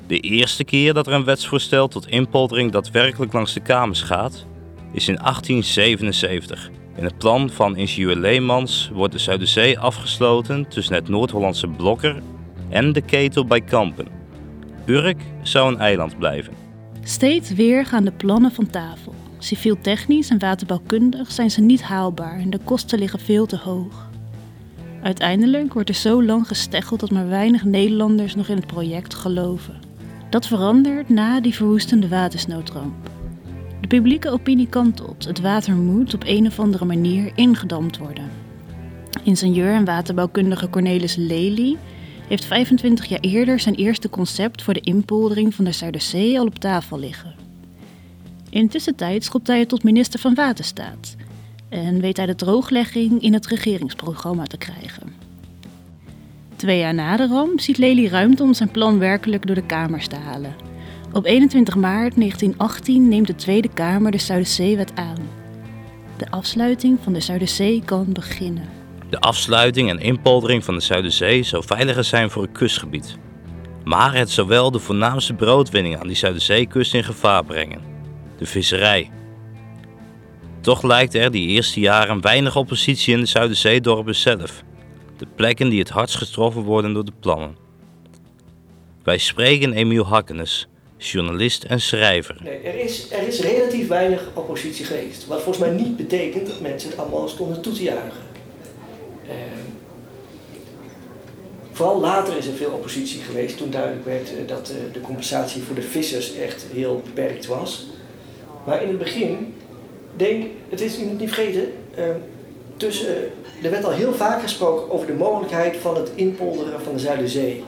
De 0.07 0.19
eerste 0.19 0.63
keer 0.63 0.93
dat 0.93 1.07
er 1.07 1.13
een 1.13 1.23
wetsvoorstel 1.23 1.87
tot 1.87 2.07
inpoldering 2.07 2.71
daadwerkelijk 2.71 3.33
langs 3.33 3.53
de 3.53 3.59
Kamers 3.59 4.01
gaat, 4.01 4.45
is 4.95 5.07
in 5.07 5.15
1877. 5.15 6.69
In 6.95 7.03
het 7.03 7.17
plan 7.17 7.49
van 7.49 7.75
ingenieur 7.75 8.15
Leemans 8.15 8.89
wordt 8.93 9.13
de 9.13 9.19
Zuiderzee 9.19 9.79
afgesloten 9.79 10.67
tussen 10.67 10.95
het 10.95 11.07
Noord-Hollandse 11.07 11.67
Blokker 11.67 12.21
en 12.69 12.93
de 12.93 13.01
Ketel 13.01 13.45
bij 13.45 13.61
Kampen. 13.61 14.07
Urk 14.85 15.21
zou 15.43 15.73
een 15.73 15.79
eiland 15.79 16.17
blijven. 16.17 16.53
Steeds 17.03 17.49
weer 17.49 17.85
gaan 17.85 18.03
de 18.03 18.11
plannen 18.11 18.51
van 18.51 18.69
tafel. 18.69 19.15
Civiel 19.37 19.77
technisch 19.81 20.29
en 20.29 20.39
waterbouwkundig 20.39 21.31
zijn 21.31 21.51
ze 21.51 21.61
niet 21.61 21.81
haalbaar 21.81 22.39
en 22.39 22.49
de 22.49 22.59
kosten 22.63 22.99
liggen 22.99 23.19
veel 23.19 23.45
te 23.45 23.57
hoog. 23.57 24.09
Uiteindelijk 25.01 25.73
wordt 25.73 25.89
er 25.89 25.95
zo 25.95 26.23
lang 26.23 26.47
gesteggeld 26.47 26.99
dat 26.99 27.11
maar 27.11 27.27
weinig 27.27 27.63
Nederlanders 27.63 28.35
nog 28.35 28.47
in 28.47 28.55
het 28.55 28.67
project 28.67 29.13
geloven. 29.13 29.79
Dat 30.29 30.47
verandert 30.47 31.09
na 31.09 31.41
die 31.41 31.53
verwoestende 31.53 32.07
watersnoodramp. 32.07 33.14
De 33.85 33.95
publieke 33.95 34.29
opinie 34.29 34.67
kantelt. 34.67 35.25
Het 35.25 35.39
water 35.39 35.75
moet 35.75 36.13
op 36.13 36.23
een 36.25 36.47
of 36.47 36.59
andere 36.59 36.85
manier 36.85 37.31
ingedamd 37.35 37.97
worden. 37.97 38.29
Ingenieur 39.23 39.73
en 39.73 39.85
waterbouwkundige 39.85 40.69
Cornelis 40.69 41.15
Lely 41.15 41.77
heeft 42.27 42.45
25 42.45 43.05
jaar 43.05 43.19
eerder 43.19 43.59
zijn 43.59 43.75
eerste 43.75 44.09
concept 44.09 44.61
voor 44.61 44.73
de 44.73 44.79
inpoldering 44.79 45.55
van 45.55 45.65
de 45.65 45.71
Zuiderzee 45.71 46.39
al 46.39 46.45
op 46.45 46.59
tafel 46.59 46.99
liggen. 46.99 47.35
Intussen 48.49 48.95
tijd 48.95 49.23
schopt 49.23 49.47
hij 49.47 49.59
het 49.59 49.69
tot 49.69 49.83
minister 49.83 50.19
van 50.19 50.33
Waterstaat 50.33 51.15
en 51.69 51.99
weet 51.99 52.17
hij 52.17 52.25
de 52.25 52.35
drooglegging 52.35 53.21
in 53.21 53.33
het 53.33 53.47
regeringsprogramma 53.47 54.43
te 54.43 54.57
krijgen. 54.57 55.13
Twee 56.55 56.79
jaar 56.79 56.93
na 56.93 57.17
de 57.17 57.27
ramp 57.27 57.59
ziet 57.59 57.77
Lely 57.77 58.07
ruimte 58.07 58.43
om 58.43 58.53
zijn 58.53 58.71
plan 58.71 58.99
werkelijk 58.99 59.45
door 59.45 59.55
de 59.55 59.65
Kamers 59.65 60.07
te 60.07 60.15
halen. 60.15 60.74
Op 61.15 61.25
21 61.25 61.75
maart 61.75 62.15
1918 62.15 63.07
neemt 63.07 63.27
de 63.27 63.35
Tweede 63.35 63.69
Kamer 63.73 64.11
de 64.11 64.17
Zuiderzeewet 64.17 64.91
aan. 64.95 65.29
De 66.17 66.31
afsluiting 66.31 66.99
van 67.01 67.13
de 67.13 67.19
Zuiderzee 67.19 67.81
kan 67.85 68.05
beginnen. 68.13 68.69
De 69.09 69.19
afsluiting 69.19 69.89
en 69.89 69.99
inpoldering 69.99 70.63
van 70.63 70.73
de 70.73 70.81
Zuiderzee 70.81 71.43
zou 71.43 71.63
veiliger 71.65 72.03
zijn 72.03 72.29
voor 72.29 72.41
het 72.41 72.51
kustgebied. 72.51 73.17
Maar 73.83 74.15
het 74.15 74.29
zou 74.29 74.47
wel 74.47 74.71
de 74.71 74.79
voornaamste 74.79 75.33
broodwinning 75.33 75.99
aan 75.99 76.07
die 76.07 76.15
Zuiderzeekust 76.15 76.93
in 76.93 77.03
gevaar 77.03 77.45
brengen: 77.45 77.81
de 78.37 78.45
visserij. 78.45 79.11
Toch 80.61 80.83
lijkt 80.83 81.15
er 81.15 81.31
die 81.31 81.47
eerste 81.47 81.79
jaren 81.79 82.21
weinig 82.21 82.55
oppositie 82.55 83.13
in 83.13 83.19
de 83.19 83.25
Zuiderzeedorpen 83.25 84.15
zelf, 84.15 84.63
de 85.17 85.27
plekken 85.35 85.69
die 85.69 85.79
het 85.79 85.89
hardst 85.89 86.17
getroffen 86.17 86.61
worden 86.61 86.93
door 86.93 87.05
de 87.05 87.13
plannen. 87.19 87.57
Wij 89.03 89.17
spreken 89.17 89.73
Emiel 89.73 90.05
Hakkenes, 90.05 90.67
journalist 90.97 91.63
en 91.63 91.81
schrijver. 91.81 92.35
Nee, 92.43 92.57
er 92.57 92.79
is, 92.79 93.11
er 93.11 93.27
is 93.27 93.39
relatief 93.39 93.87
weinig 93.87 94.29
oppositie 94.33 94.85
geweest. 94.85 95.27
Wat 95.27 95.41
volgens 95.41 95.65
mij 95.65 95.75
niet 95.75 95.97
betekent 95.97 96.47
dat 96.47 96.59
mensen 96.59 96.89
het 96.89 96.99
allemaal 96.99 97.27
stonden 97.27 97.61
toe 97.61 97.73
te. 97.73 97.83
Ehm, 99.27 99.37
vooral 101.71 101.99
later 101.99 102.37
is 102.37 102.47
er 102.47 102.53
veel 102.53 102.71
oppositie 102.71 103.21
geweest 103.21 103.57
toen 103.57 103.69
duidelijk 103.69 104.05
werd 104.05 104.29
eh, 104.29 104.47
dat 104.47 104.69
eh, 104.69 104.93
de 104.93 105.01
compensatie 105.01 105.61
voor 105.61 105.75
de 105.75 105.81
vissers 105.81 106.35
echt 106.35 106.65
heel 106.73 107.01
beperkt 107.05 107.45
was. 107.45 107.85
Maar 108.65 108.81
in 108.81 108.87
het 108.87 108.97
begin, 108.97 109.53
denk, 110.15 110.45
het 110.69 110.81
is 110.81 110.97
niet 110.97 111.33
vergeten, 111.33 111.71
ehm, 111.95 112.17
tussen, 112.77 113.15
er 113.63 113.71
werd 113.71 113.85
al 113.85 113.91
heel 113.91 114.13
vaak 114.13 114.41
gesproken 114.41 114.91
over 114.91 115.07
de 115.07 115.13
mogelijkheid 115.13 115.77
van 115.77 115.95
het 115.95 116.11
inpolderen 116.15 116.81
van 116.81 116.93
de 116.93 116.99
Zuiderzee. 116.99 117.63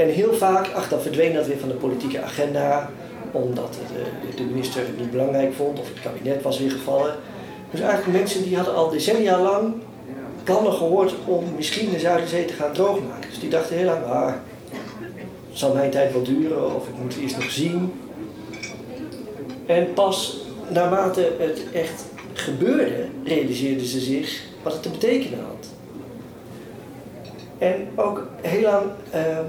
En 0.00 0.08
heel 0.08 0.34
vaak, 0.34 0.72
ach, 0.72 0.88
dan 0.88 1.00
verdween 1.00 1.32
dat 1.32 1.46
weer 1.46 1.58
van 1.58 1.68
de 1.68 1.74
politieke 1.74 2.22
agenda, 2.22 2.90
omdat 3.30 3.78
eh, 3.96 4.36
de 4.36 4.42
minister 4.42 4.80
het 4.80 4.98
niet 4.98 5.10
belangrijk 5.10 5.54
vond 5.54 5.78
of 5.78 5.88
het 5.88 6.00
kabinet 6.00 6.42
was 6.42 6.58
weer 6.58 6.70
gevallen. 6.70 7.14
Dus 7.70 7.80
eigenlijk 7.80 8.18
mensen 8.18 8.42
die 8.42 8.56
hadden 8.56 8.74
al 8.74 8.90
decennia 8.90 9.40
lang 9.42 9.74
plannen 10.44 10.72
gehoord 10.72 11.14
om 11.24 11.44
misschien 11.56 11.90
de 11.90 11.98
Zuiderzee 11.98 12.44
te 12.44 12.52
gaan 12.52 12.72
droogmaken. 12.72 13.28
Dus 13.28 13.40
die 13.40 13.50
dachten 13.50 13.76
heel 13.76 13.84
lang, 13.84 14.04
ah, 14.04 14.32
zal 15.52 15.74
mijn 15.74 15.90
tijd 15.90 16.12
wel 16.12 16.22
duren 16.22 16.74
of 16.74 16.88
ik 16.88 16.94
moet 17.02 17.16
eerst 17.16 17.36
nog 17.36 17.50
zien. 17.50 17.92
En 19.66 19.92
pas 19.92 20.40
naarmate 20.68 21.32
het 21.38 21.62
echt 21.72 22.04
gebeurde, 22.32 23.06
realiseerden 23.24 23.86
ze 23.86 24.00
zich 24.00 24.42
wat 24.62 24.72
het 24.72 24.82
te 24.82 24.90
betekenen 24.90 25.38
had. 25.38 25.68
En 27.58 27.88
ook 27.96 28.26
heel 28.42 28.62
lang. 28.62 28.84
ehm, 29.10 29.44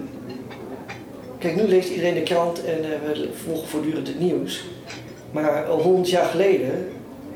kijk, 1.41 1.55
nu 1.55 1.67
leest 1.67 1.89
iedereen 1.89 2.13
de 2.13 2.23
krant 2.23 2.65
en 2.65 2.83
eh, 2.83 2.99
we 3.05 3.29
volgen 3.45 3.67
voortdurend 3.67 4.07
het 4.07 4.19
nieuws. 4.19 4.63
Maar 5.31 5.65
al 5.65 5.81
honderd 5.81 6.09
jaar 6.09 6.25
geleden 6.25 6.87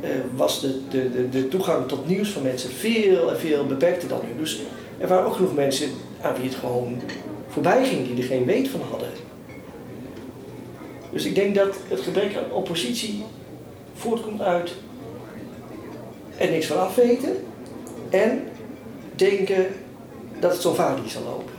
eh, 0.02 0.10
was 0.36 0.62
de, 0.62 0.80
de, 0.90 1.12
de, 1.12 1.30
de 1.30 1.48
toegang 1.48 1.88
tot 1.88 2.08
nieuws 2.08 2.30
van 2.30 2.42
mensen 2.42 2.70
veel 2.70 3.30
en 3.32 3.40
veel 3.40 3.66
beperkter 3.66 4.10
dan 4.10 4.22
nu. 4.28 4.40
Dus 4.40 4.62
er 4.98 5.08
waren 5.08 5.26
ook 5.26 5.36
genoeg 5.36 5.56
mensen 5.56 5.90
aan 6.22 6.36
wie 6.36 6.50
het 6.50 6.56
gewoon 6.56 7.02
voorbij 7.48 7.86
ging, 7.86 8.08
die 8.08 8.18
er 8.18 8.24
geen 8.24 8.46
weet 8.46 8.68
van 8.68 8.82
hadden. 8.90 9.10
Dus 11.12 11.26
ik 11.26 11.36
denk 11.36 11.56
dat 11.56 11.76
het 11.88 12.00
gebrek 12.00 12.36
aan 12.36 12.52
oppositie 12.52 13.24
voortkomt 13.96 14.42
uit 14.42 14.74
er 16.38 16.50
niks 16.50 16.66
van 16.66 16.80
afweten 16.80 17.36
en 18.10 18.44
denken 19.16 19.68
dat 20.40 20.52
het 20.52 20.62
zo 20.62 20.74
vaak 20.74 21.02
niet 21.02 21.12
zal 21.12 21.24
lopen. 21.24 21.55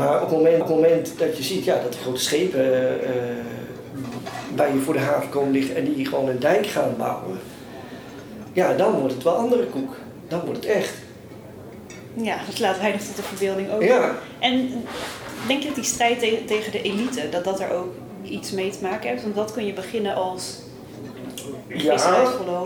Maar 0.00 0.22
op 0.22 0.28
het 0.28 0.38
moment, 0.38 0.54
op 0.62 0.66
het 0.68 0.76
moment 0.76 1.12
dat 1.18 1.36
je 1.36 1.42
ziet 1.42 1.64
ja, 1.64 1.74
dat 1.82 1.92
de 1.92 1.98
grote 1.98 2.20
schepen 2.20 2.60
eh, 2.60 2.94
eh, 2.94 3.36
bij 4.54 4.72
je 4.72 4.78
voor 4.80 4.94
de 4.94 5.00
haven 5.00 5.28
komen 5.28 5.50
liggen 5.52 5.76
en 5.76 5.94
die 5.94 6.06
gewoon 6.06 6.28
een 6.28 6.38
dijk 6.38 6.66
gaan 6.66 6.94
bouwen, 6.98 7.38
ja, 8.52 8.74
dan 8.74 8.92
wordt 8.98 9.14
het 9.14 9.22
wel 9.22 9.34
andere 9.36 9.66
koek. 9.66 9.94
Dan 10.28 10.40
wordt 10.44 10.56
het 10.64 10.74
echt. 10.74 10.92
Ja, 12.14 12.36
dat 12.46 12.58
laat 12.58 12.78
weinig 12.80 13.02
tot 13.02 13.16
de 13.16 13.22
verbeelding 13.22 13.70
over. 13.70 13.84
Ja. 13.84 14.14
En 14.38 14.84
denk 15.46 15.60
je 15.60 15.66
dat 15.66 15.74
die 15.74 15.84
strijd 15.84 16.18
te- 16.18 16.42
tegen 16.46 16.72
de 16.72 16.82
elite, 16.82 17.28
dat 17.30 17.44
dat 17.44 17.60
er 17.60 17.72
ook 17.72 17.92
iets 18.22 18.50
mee 18.50 18.70
te 18.70 18.78
maken 18.82 19.08
heeft? 19.10 19.22
Want 19.22 19.34
dat 19.34 19.52
kun 19.52 19.66
je 19.66 19.72
beginnen 19.72 20.14
als 20.14 20.58
Ja, 21.66 21.96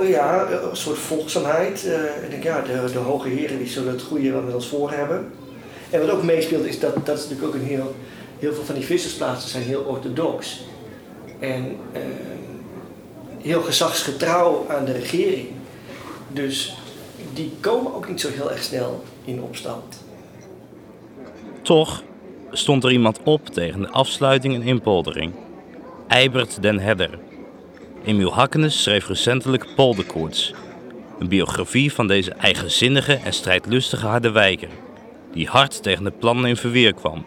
ja, 0.03 0.47
een 0.71 0.77
soort 0.77 0.99
volgzaamheid. 0.99 1.85
Eh, 1.85 2.23
ik 2.25 2.31
denk, 2.31 2.43
ja, 2.43 2.61
de, 2.61 2.93
de 2.93 2.99
hoge 2.99 3.29
heren 3.29 3.59
die 3.59 3.67
zullen 3.69 3.93
het 3.93 4.03
goede 4.03 4.31
wel 4.33 4.43
met 4.43 4.55
ons 4.55 4.69
voor 4.69 4.91
hebben. 4.93 5.33
En 5.95 6.01
wat 6.01 6.11
ook 6.11 6.23
meespeelt 6.23 6.65
is 6.65 6.81
dat, 6.81 7.07
dat 7.07 7.19
is 7.19 7.23
natuurlijk 7.23 7.55
ook 7.55 7.61
een 7.61 7.67
heel, 7.67 7.95
heel 8.39 8.53
veel 8.53 8.65
van 8.65 8.75
die 8.75 8.85
vissersplaatsen 8.85 9.51
zijn 9.51 9.63
heel 9.63 9.81
orthodox. 9.81 10.61
En 11.39 11.77
eh, 11.93 12.01
heel 13.39 13.61
gezagsgetrouw 13.61 14.67
aan 14.69 14.85
de 14.85 14.93
regering. 14.93 15.49
Dus 16.29 16.77
die 17.33 17.53
komen 17.61 17.95
ook 17.95 18.09
niet 18.09 18.21
zo 18.21 18.29
heel 18.31 18.51
erg 18.51 18.63
snel 18.63 19.03
in 19.25 19.43
opstand. 19.43 20.05
Toch 21.63 22.03
stond 22.51 22.85
er 22.85 22.93
iemand 22.93 23.21
op 23.25 23.47
tegen 23.47 23.81
de 23.81 23.89
afsluiting 23.89 24.55
en 24.55 24.63
inpoldering. 24.63 25.33
Eibert 26.09 26.63
den 26.63 26.79
Hedder. 26.79 27.19
Emiel 28.05 28.33
Hakkenes 28.33 28.83
schreef 28.83 29.09
recentelijk 29.09 29.67
Polderkoorts. 29.77 30.55
Een 31.19 31.29
biografie 31.29 31.93
van 31.93 32.07
deze 32.07 32.33
eigenzinnige 32.33 33.15
en 33.15 33.33
strijdlustige 33.33 34.07
Harderwijker. 34.07 34.69
Die 35.35 35.47
hard 35.47 35.83
tegen 35.83 36.05
de 36.05 36.11
plannen 36.11 36.45
in 36.45 36.57
verweer 36.57 36.95
kwam. 36.95 37.25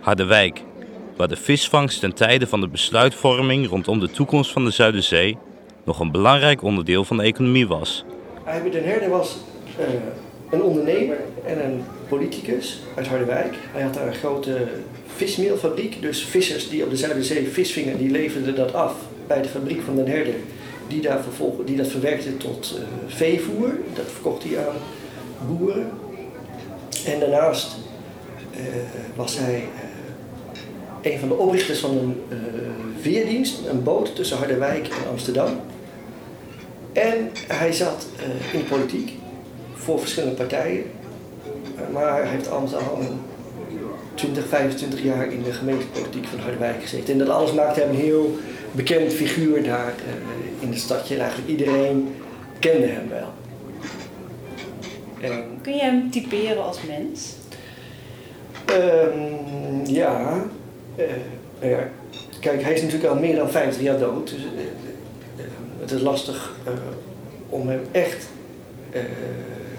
Harderwijk, 0.00 0.62
waar 1.16 1.28
de 1.28 1.36
visvangst 1.36 2.00
ten 2.00 2.14
tijde 2.14 2.46
van 2.46 2.60
de 2.60 2.68
besluitvorming 2.68 3.68
rondom 3.68 4.00
de 4.00 4.10
toekomst 4.10 4.52
van 4.52 4.64
de 4.64 4.70
Zuiderzee 4.70 5.38
nog 5.84 6.00
een 6.00 6.10
belangrijk 6.10 6.62
onderdeel 6.62 7.04
van 7.04 7.16
de 7.16 7.22
economie 7.22 7.66
was. 7.66 8.04
Eibert 8.46 8.72
den 8.72 8.84
Herder 8.84 9.08
was 9.08 9.36
eh, 9.78 9.86
een 10.50 10.62
ondernemer 10.62 11.16
en 11.46 11.64
een 11.64 11.84
politicus 12.08 12.80
uit 12.96 13.06
Harderwijk. 13.06 13.54
Hij 13.72 13.82
had 13.82 13.94
daar 13.94 14.06
een 14.06 14.14
grote 14.14 14.68
vismeelfabriek. 15.06 16.02
Dus 16.02 16.24
vissers 16.24 16.68
die 16.68 16.84
op 16.84 16.90
de 16.90 16.96
Zuiderzee 16.96 17.48
vis 17.48 17.72
vingen, 17.72 17.98
die 17.98 18.10
leverden 18.10 18.54
dat 18.54 18.74
af 18.74 18.94
bij 19.26 19.42
de 19.42 19.48
fabriek 19.48 19.82
van 19.82 19.96
den 19.96 20.06
Herder. 20.06 20.34
Die, 20.88 21.00
daar 21.00 21.22
vervolgens, 21.22 21.66
die 21.66 21.76
dat 21.76 21.88
verwerkte 21.88 22.36
tot 22.36 22.74
eh, 22.78 23.14
veevoer. 23.14 23.70
Dat 23.94 24.06
verkocht 24.12 24.42
hij 24.42 24.58
aan 24.58 24.76
boeren. 25.48 25.90
En 27.04 27.20
daarnaast 27.20 27.76
eh, 28.52 28.60
was 29.16 29.38
hij 29.38 29.54
eh, 31.02 31.12
een 31.12 31.18
van 31.18 31.28
de 31.28 31.34
oprichters 31.34 31.78
van 31.78 31.90
een 31.90 32.22
eh, 32.28 32.36
veerdienst, 33.00 33.58
een 33.70 33.82
boot 33.82 34.16
tussen 34.16 34.36
Harderwijk 34.36 34.86
en 34.86 35.10
Amsterdam. 35.10 35.60
En 36.92 37.30
hij 37.48 37.72
zat 37.72 38.06
in 38.52 38.64
politiek 38.64 39.12
voor 39.74 40.00
verschillende 40.00 40.34
partijen. 40.34 40.82
Maar 41.92 42.22
hij 42.22 42.30
heeft 42.30 42.50
al 42.50 42.58
al 42.58 43.00
een 43.00 43.20
20, 44.14 44.46
25 44.46 45.02
jaar 45.02 45.32
in 45.32 45.42
de 45.42 45.52
gemeentepolitiek 45.52 46.26
van 46.26 46.38
Harderwijk 46.38 46.82
gezeten. 46.82 47.12
En 47.12 47.18
dat 47.18 47.28
alles 47.28 47.52
maakte 47.52 47.80
hem 47.80 47.88
een 47.88 47.96
heel 47.96 48.38
bekend 48.72 49.12
figuur 49.12 49.62
daar 49.62 49.92
in 50.60 50.68
het 50.68 50.78
stadje. 50.78 51.14
En 51.14 51.20
eigenlijk 51.20 51.50
iedereen 51.50 52.14
kende 52.58 52.86
hem 52.86 53.08
wel. 53.08 53.43
En, 55.32 55.58
Kun 55.62 55.72
je 55.74 55.80
hem 55.80 56.10
typeren 56.10 56.64
als 56.64 56.78
mens? 56.88 57.32
Ehm, 58.64 59.86
ja, 59.94 60.44
eh, 60.96 61.04
nou 61.60 61.72
ja, 61.72 61.88
kijk, 62.40 62.62
hij 62.62 62.72
is 62.72 62.82
natuurlijk 62.82 63.12
al 63.12 63.18
meer 63.20 63.36
dan 63.36 63.50
50 63.50 63.82
jaar 63.82 63.98
dood. 63.98 64.28
Dus 64.30 64.38
eh, 64.38 64.62
eh, 65.44 65.50
het 65.80 65.90
is 65.90 66.00
lastig 66.00 66.52
eh, 66.64 66.72
om 67.48 67.68
hem 67.68 67.80
echt 67.92 68.26
eh, 68.90 69.00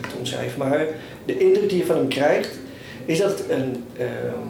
te 0.02 0.16
omschrijven. 0.20 0.60
Maar 0.60 0.86
de 1.26 1.38
indruk 1.38 1.70
die 1.70 1.78
je 1.78 1.86
van 1.86 1.96
hem 1.98 2.08
krijgt, 2.08 2.50
is 3.06 3.18
dat 3.20 3.44
een. 3.50 3.84
ehm, 3.98 4.44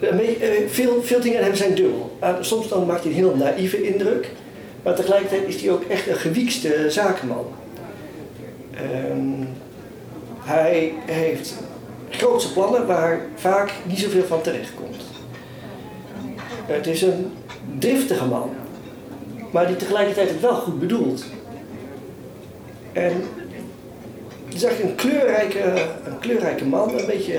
eh, 0.00 0.48
veel, 0.68 1.02
veel 1.02 1.20
dingen 1.20 1.38
aan 1.38 1.44
hem 1.44 1.54
zijn 1.54 1.74
dubbel. 1.74 2.16
Ah, 2.18 2.36
soms 2.40 2.68
dan 2.68 2.86
maakt 2.86 3.02
hij 3.02 3.10
een 3.12 3.16
heel 3.18 3.36
naïeve 3.36 3.82
indruk, 3.82 4.30
maar 4.82 4.94
tegelijkertijd 4.94 5.48
is 5.48 5.60
hij 5.62 5.70
ook 5.70 5.82
echt 5.84 6.06
een 6.08 6.16
gewiekste 6.16 6.86
zakenman. 6.88 7.46
Ehm, 8.82 9.46
hij 10.38 10.92
heeft 11.06 11.54
grootse 12.10 12.52
plannen 12.52 12.86
waar 12.86 13.20
vaak 13.34 13.72
niet 13.84 13.98
zoveel 13.98 14.24
van 14.24 14.40
terecht 14.40 14.74
komt. 14.74 15.02
Het 16.66 16.86
is 16.86 17.02
een 17.02 17.32
driftige 17.78 18.26
man, 18.26 18.50
maar 19.50 19.66
die 19.66 19.76
tegelijkertijd 19.76 20.40
wel 20.40 20.54
goed 20.54 20.80
bedoelt. 20.80 21.24
En 22.92 23.12
het 24.44 24.54
is 24.54 24.62
eigenlijk 24.62 25.02
een 25.02 25.10
kleurrijke, 25.10 25.62
een 26.04 26.18
kleurrijke 26.18 26.64
man, 26.64 26.98
een 26.98 27.06
beetje 27.06 27.38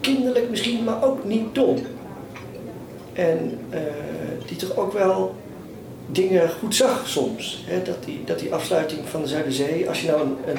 kinderlijk 0.00 0.50
misschien, 0.50 0.84
maar 0.84 1.04
ook 1.04 1.24
niet 1.24 1.54
dom. 1.54 1.78
En 3.12 3.58
eh, 3.70 3.80
die 4.46 4.56
toch 4.56 4.76
ook 4.76 4.92
wel 4.92 5.34
dingen 6.06 6.50
goed 6.50 6.74
zag 6.74 7.08
soms. 7.08 7.64
Hè? 7.66 7.82
Dat, 7.82 8.04
die, 8.04 8.24
dat 8.24 8.38
die 8.38 8.54
afsluiting 8.54 9.00
van 9.08 9.22
de 9.22 9.28
Zuiderzee, 9.28 9.88
als 9.88 10.00
je 10.00 10.06
nou 10.06 10.20
een, 10.20 10.36
een, 10.46 10.58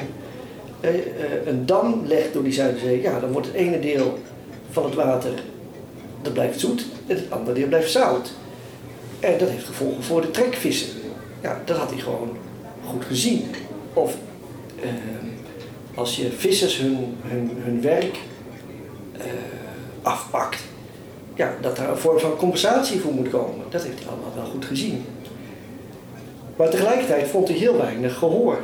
eh, 0.80 0.94
eh, 0.94 1.46
een 1.46 1.66
dam 1.66 2.02
legt 2.06 2.32
door 2.32 2.42
die 2.42 2.52
Zuiderzee, 2.52 3.02
ja, 3.02 3.20
dan 3.20 3.32
wordt 3.32 3.46
het 3.46 3.56
ene 3.56 3.80
deel 3.80 4.18
van 4.70 4.84
het 4.84 4.94
water, 4.94 5.30
dat 6.22 6.32
blijft 6.32 6.60
zoet, 6.60 6.86
en 7.06 7.16
het 7.16 7.30
andere 7.30 7.58
deel 7.58 7.68
blijft 7.68 7.90
zout. 7.90 8.32
En 9.20 9.38
dat 9.38 9.48
heeft 9.48 9.66
gevolgen 9.66 10.02
voor 10.02 10.20
de 10.20 10.30
trekvissen. 10.30 10.88
Ja, 11.42 11.62
dat 11.64 11.76
had 11.76 11.90
hij 11.90 12.00
gewoon 12.00 12.36
goed 12.86 13.04
gezien. 13.04 13.44
Of 13.92 14.16
eh, 14.82 14.88
als 15.94 16.16
je 16.16 16.30
vissers 16.30 16.76
hun, 16.78 17.16
hun, 17.22 17.50
hun 17.54 17.80
werk 17.80 18.18
eh, 19.12 19.24
afpakt, 20.02 20.62
ja, 21.34 21.54
dat 21.60 21.76
daar 21.76 21.90
een 21.90 21.96
vorm 21.96 22.18
van 22.18 22.36
compensatie 22.36 23.00
voor 23.00 23.12
moet 23.12 23.30
komen. 23.30 23.64
Dat 23.70 23.82
heeft 23.82 23.98
hij 23.98 24.08
allemaal 24.08 24.32
wel 24.34 24.44
goed 24.44 24.64
gezien. 24.64 25.04
Maar 26.56 26.70
tegelijkertijd 26.70 27.28
vond 27.28 27.48
hij 27.48 27.56
heel 27.56 27.76
weinig 27.76 28.18
gehoor. 28.18 28.58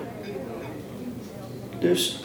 Dus 1.78 2.20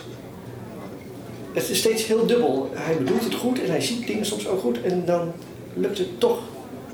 het 1.54 1.70
is 1.70 1.78
steeds 1.78 2.06
heel 2.06 2.26
dubbel. 2.26 2.70
Hij 2.74 2.98
bedoelt 2.98 3.24
het 3.24 3.36
goed 3.36 3.62
en 3.64 3.70
hij 3.70 3.82
ziet 3.82 4.08
dingen 4.08 4.26
soms 4.26 4.48
ook 4.48 4.60
goed 4.60 4.82
en 4.82 5.06
dan 5.06 5.32
lukt 5.74 5.98
het 5.98 6.20
toch, 6.20 6.40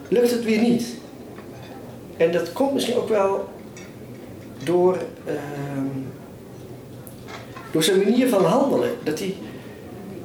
lukt 0.07 0.31
het 0.31 0.43
weer 0.43 0.61
niet. 0.61 0.87
En 2.17 2.31
dat 2.31 2.53
komt 2.53 2.73
misschien 2.73 2.95
ook 2.95 3.09
wel 3.09 3.49
door, 4.63 4.97
ehm, 5.25 5.85
door 7.71 7.83
zijn 7.83 8.03
manier 8.03 8.29
van 8.29 8.45
handelen. 8.45 8.91
Dat 9.03 9.19
hij 9.19 9.35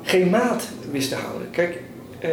geen 0.03 0.31
maat 0.31 0.69
wist 0.91 1.09
te 1.09 1.15
houden. 1.15 1.51
Kijk, 1.51 1.83
eh, 2.19 2.31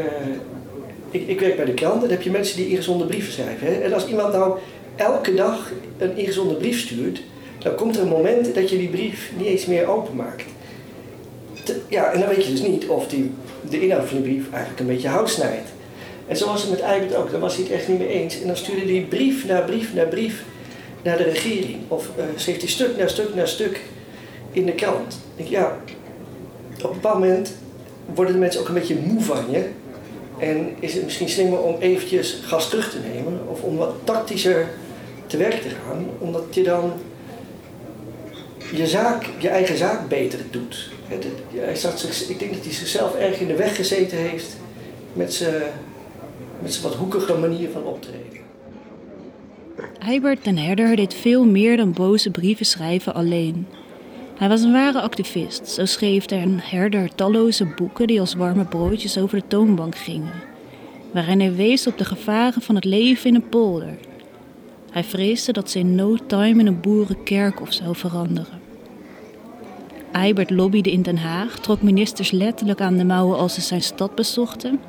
ik, 1.12 1.28
ik 1.28 1.40
werk 1.40 1.56
bij 1.56 1.66
de 1.66 1.74
krant 1.74 1.94
en 1.94 2.00
dan 2.00 2.10
heb 2.10 2.22
je 2.22 2.32
mensen 2.32 2.58
die 2.58 2.70
ingezonde 2.70 3.06
brieven 3.06 3.34
schrijven. 3.34 3.68
Hè? 3.68 3.74
En 3.74 3.94
als 3.94 4.08
iemand 4.08 4.34
nou 4.34 4.60
elke 4.96 5.34
dag 5.34 5.72
een 5.98 6.18
ingezonde 6.18 6.54
brief 6.54 6.80
stuurt, 6.80 7.22
dan 7.60 7.76
komt 7.76 7.96
er 7.96 8.02
een 8.02 8.08
moment 8.08 8.56
dat 8.56 8.70
je 8.70 8.78
die 8.78 8.90
brief 8.90 9.32
niet 9.38 9.48
eens 9.48 9.66
meer 9.66 9.88
openmaakt. 9.88 10.44
Ja, 11.88 12.12
en 12.12 12.20
dan 12.20 12.30
weet 12.30 12.46
je 12.46 12.52
dus 12.52 12.62
niet 12.62 12.88
of 12.88 13.08
die, 13.08 13.32
de 13.70 13.82
inhoud 13.82 14.08
van 14.08 14.22
die 14.22 14.32
brief 14.32 14.52
eigenlijk 14.52 14.80
een 14.80 14.88
beetje 14.88 15.08
hout 15.08 15.30
snijdt. 15.30 15.70
En 16.28 16.38
zo 16.38 16.48
was 16.48 16.62
het 16.62 16.70
met 16.70 16.80
Eibert 16.80 17.16
ook, 17.16 17.32
daar 17.32 17.40
was 17.40 17.56
hij 17.56 17.64
het 17.64 17.74
echt 17.74 17.88
niet 17.88 17.98
mee 17.98 18.08
eens. 18.08 18.42
En 18.42 18.48
dan 18.48 18.58
stuurde 18.58 18.92
hij 18.94 19.06
brief 19.10 19.46
na 19.46 19.60
brief 19.60 19.94
na 19.94 20.04
brief 20.04 20.44
naar 21.04 21.18
de 21.18 21.24
regering. 21.24 21.78
Of 21.88 22.10
eh, 22.18 22.24
schreef 22.36 22.60
hij 22.60 22.68
stuk 22.68 22.98
na 22.98 23.08
stuk 23.08 23.36
na 23.36 23.46
stuk 23.46 23.82
in 24.52 24.66
de 24.66 24.72
krant. 24.72 25.20
Ik 25.36 25.48
ja, 25.48 25.78
op 26.78 26.84
een 26.84 26.94
bepaald 26.94 27.20
moment 27.20 27.54
worden 28.14 28.34
de 28.34 28.40
mensen 28.40 28.62
ook 28.62 28.68
een 28.68 28.74
beetje 28.74 28.98
moe 29.06 29.22
van 29.22 29.46
je. 29.52 29.66
En 30.40 30.74
is 30.80 30.94
het 30.94 31.04
misschien 31.04 31.30
slimmer 31.30 31.60
om 31.60 31.76
eventjes 31.80 32.40
gas 32.44 32.70
terug 32.70 32.92
te 32.92 32.98
nemen. 33.14 33.40
Of 33.48 33.62
om 33.62 33.78
wat 33.78 33.94
tactischer 34.04 34.68
te 35.28 35.38
werk 35.38 35.62
te 35.62 35.70
gaan, 35.70 36.06
omdat 36.20 36.44
je 36.50 36.64
dan 36.64 36.92
je, 38.74 38.88
zaak, 38.88 39.30
je 39.40 39.50
eigen 39.50 39.78
zaak 39.78 40.08
beter 40.08 40.40
doet. 40.50 40.90
Hij 41.54 41.76
zat 41.76 42.00
zich, 42.00 42.30
ik 42.30 42.40
denk 42.40 42.54
dat 42.54 42.64
hij 42.64 42.74
zichzelf 42.74 43.16
erg 43.16 43.40
in 43.40 43.48
de 43.48 43.56
weg 43.56 43.76
gezeten 43.76 44.18
heeft 44.18 44.58
met 45.14 45.34
zijn 45.34 45.64
met 46.64 46.74
zijn 46.74 46.84
wat 46.84 46.96
hoekige 46.96 47.38
manier 47.38 47.70
van 47.70 47.84
optreden. 47.84 48.42
Eibert 50.00 50.44
den 50.44 50.58
Herder 50.58 50.96
deed 50.96 51.14
veel 51.14 51.46
meer 51.46 51.78
dan 51.78 51.94
boze 51.94 52.32
brieven 52.32 52.66
schrijven 52.66 53.14
alleen. 53.14 53.68
Hij 54.38 54.48
was 54.48 54.62
een 54.62 54.72
ware 54.72 55.02
activist. 55.02 55.68
Zo 55.68 55.86
schreef 55.86 56.26
den 56.26 56.60
Herder 56.64 57.16
talloze 57.16 57.66
boeken 57.66 58.08
die 58.08 58.20
als 58.20 58.34
warme 58.34 58.66
broodjes 58.66 59.18
over 59.18 59.40
de 59.40 59.48
toonbank 59.48 59.96
gingen, 59.96 60.34
waarin 61.12 61.40
hij 61.40 61.56
wees 61.56 61.88
op 61.88 61.98
de 61.98 62.06
gevaren 62.06 62.62
van 62.62 62.76
het 62.76 62.86
leven 62.86 63.30
in 63.30 63.36
een 63.36 63.50
polder. 63.50 63.94
Hij 64.94 65.04
vreesde 65.04 65.52
dat 65.52 65.70
ze 65.70 65.80
in 65.80 65.96
no 65.96 66.16
time 66.28 66.60
in 66.60 66.68
een 66.68 66.82
boerenkerkhof 66.82 67.74
zou 67.74 67.96
veranderen. 67.96 68.62
Eibert 70.12 70.50
lobbyde 70.50 70.92
in 70.92 71.02
Den 71.02 71.18
Haag, 71.18 71.60
trok 71.60 71.82
ministers 71.82 72.32
letterlijk 72.32 72.82
aan 72.82 72.98
de 72.98 73.06
mouwen 73.06 73.38
als 73.38 73.54
ze 73.54 73.62
zijn 73.62 73.82
stad 73.82 74.16
bezochten. 74.16 74.80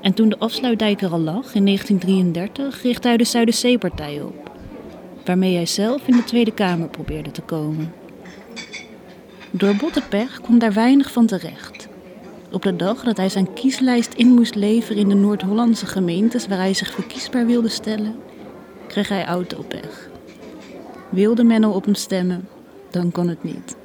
En 0.00 0.14
toen 0.14 0.28
de 0.28 0.38
afsluitdijk 0.38 1.02
er 1.02 1.10
al 1.10 1.20
lag, 1.20 1.54
in 1.54 1.64
1933, 1.64 2.82
richtte 2.82 3.08
hij 3.08 3.16
de 3.16 3.24
Zuiderzeepartij 3.24 4.22
op, 4.22 4.50
waarmee 5.24 5.54
hij 5.54 5.66
zelf 5.66 6.06
in 6.06 6.16
de 6.16 6.24
Tweede 6.24 6.52
Kamer 6.52 6.88
probeerde 6.88 7.30
te 7.30 7.42
komen. 7.42 7.92
Door 9.50 9.76
botte 9.76 10.02
pech 10.08 10.40
kwam 10.40 10.58
daar 10.58 10.72
weinig 10.72 11.12
van 11.12 11.26
terecht. 11.26 11.88
Op 12.52 12.62
de 12.62 12.76
dag 12.76 13.04
dat 13.04 13.16
hij 13.16 13.28
zijn 13.28 13.52
kieslijst 13.52 14.14
in 14.14 14.28
moest 14.28 14.54
leveren 14.54 15.02
in 15.02 15.08
de 15.08 15.14
Noord-Hollandse 15.14 15.86
gemeentes 15.86 16.46
waar 16.46 16.58
hij 16.58 16.74
zich 16.74 16.90
verkiesbaar 16.90 17.46
wilde 17.46 17.68
stellen, 17.68 18.14
kreeg 18.96 19.08
hij 19.08 19.24
autopech. 19.24 20.08
Wilde 21.08 21.44
men 21.44 21.64
al 21.64 21.72
op 21.72 21.84
hem 21.84 21.94
stemmen, 21.94 22.48
dan 22.90 23.12
kon 23.12 23.28
het 23.28 23.44
niet. 23.44 23.76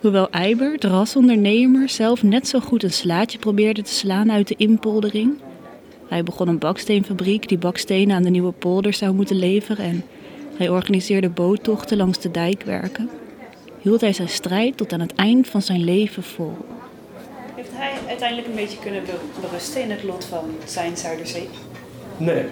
Hoewel 0.00 0.30
Eibert, 0.30 0.84
rasondernemer, 0.84 1.88
zelf 1.88 2.22
net 2.22 2.48
zo 2.48 2.60
goed 2.60 2.82
een 2.82 2.92
slaatje 2.92 3.38
probeerde 3.38 3.82
te 3.82 3.92
slaan 3.92 4.32
uit 4.32 4.48
de 4.48 4.54
inpoldering. 4.56 5.38
Hij 6.08 6.22
begon 6.22 6.48
een 6.48 6.58
baksteenfabriek 6.58 7.48
die 7.48 7.58
bakstenen 7.58 8.16
aan 8.16 8.22
de 8.22 8.30
nieuwe 8.30 8.52
polder 8.52 8.92
zou 8.92 9.14
moeten 9.14 9.36
leveren 9.36 9.84
en 9.84 10.04
hij 10.56 10.68
organiseerde 10.68 11.28
boottochten 11.28 11.96
langs 11.96 12.18
de 12.18 12.30
dijkwerken. 12.30 13.10
Hield 13.80 14.00
hij 14.00 14.12
zijn 14.12 14.28
strijd 14.28 14.76
tot 14.76 14.92
aan 14.92 15.00
het 15.00 15.14
eind 15.14 15.46
van 15.46 15.62
zijn 15.62 15.84
leven 15.84 16.22
vol. 16.22 16.56
Heeft 17.54 17.70
hij 17.72 17.92
uiteindelijk 18.08 18.48
een 18.48 18.54
beetje 18.54 18.78
kunnen 18.78 19.02
be- 19.04 19.40
berusten 19.40 19.82
in 19.82 19.90
het 19.90 20.02
lot 20.02 20.24
van 20.24 20.44
zijn 20.64 20.96
Zuiderzee? 20.96 21.48
Nee. 22.16 22.44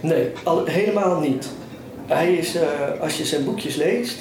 Nee, 0.00 0.28
al, 0.42 0.64
helemaal 0.64 1.20
niet. 1.20 1.48
Hij 2.06 2.34
is, 2.34 2.54
eh, 2.54 3.00
als 3.00 3.18
je 3.18 3.24
zijn 3.24 3.44
boekjes 3.44 3.76
leest, 3.76 4.18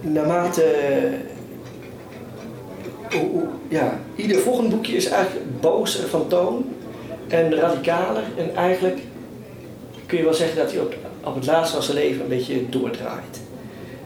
naarmate. 0.00 0.62
eh, 0.62 1.12
ja, 3.68 3.98
ieder 4.16 4.40
volgende 4.40 4.76
boekje 4.76 4.96
is 4.96 5.06
eigenlijk 5.06 5.60
bozer 5.60 6.08
van 6.08 6.28
toon 6.28 6.64
en 7.28 7.54
radicaler. 7.54 8.22
En 8.36 8.56
eigenlijk 8.56 8.98
kun 10.06 10.18
je 10.18 10.24
wel 10.24 10.34
zeggen 10.34 10.56
dat 10.56 10.72
hij 10.72 10.80
op, 10.80 10.94
op 11.24 11.34
het 11.34 11.46
laatst 11.46 11.72
van 11.72 11.82
zijn 11.82 11.96
leven 11.96 12.22
een 12.22 12.28
beetje 12.28 12.68
doordraait. 12.68 13.40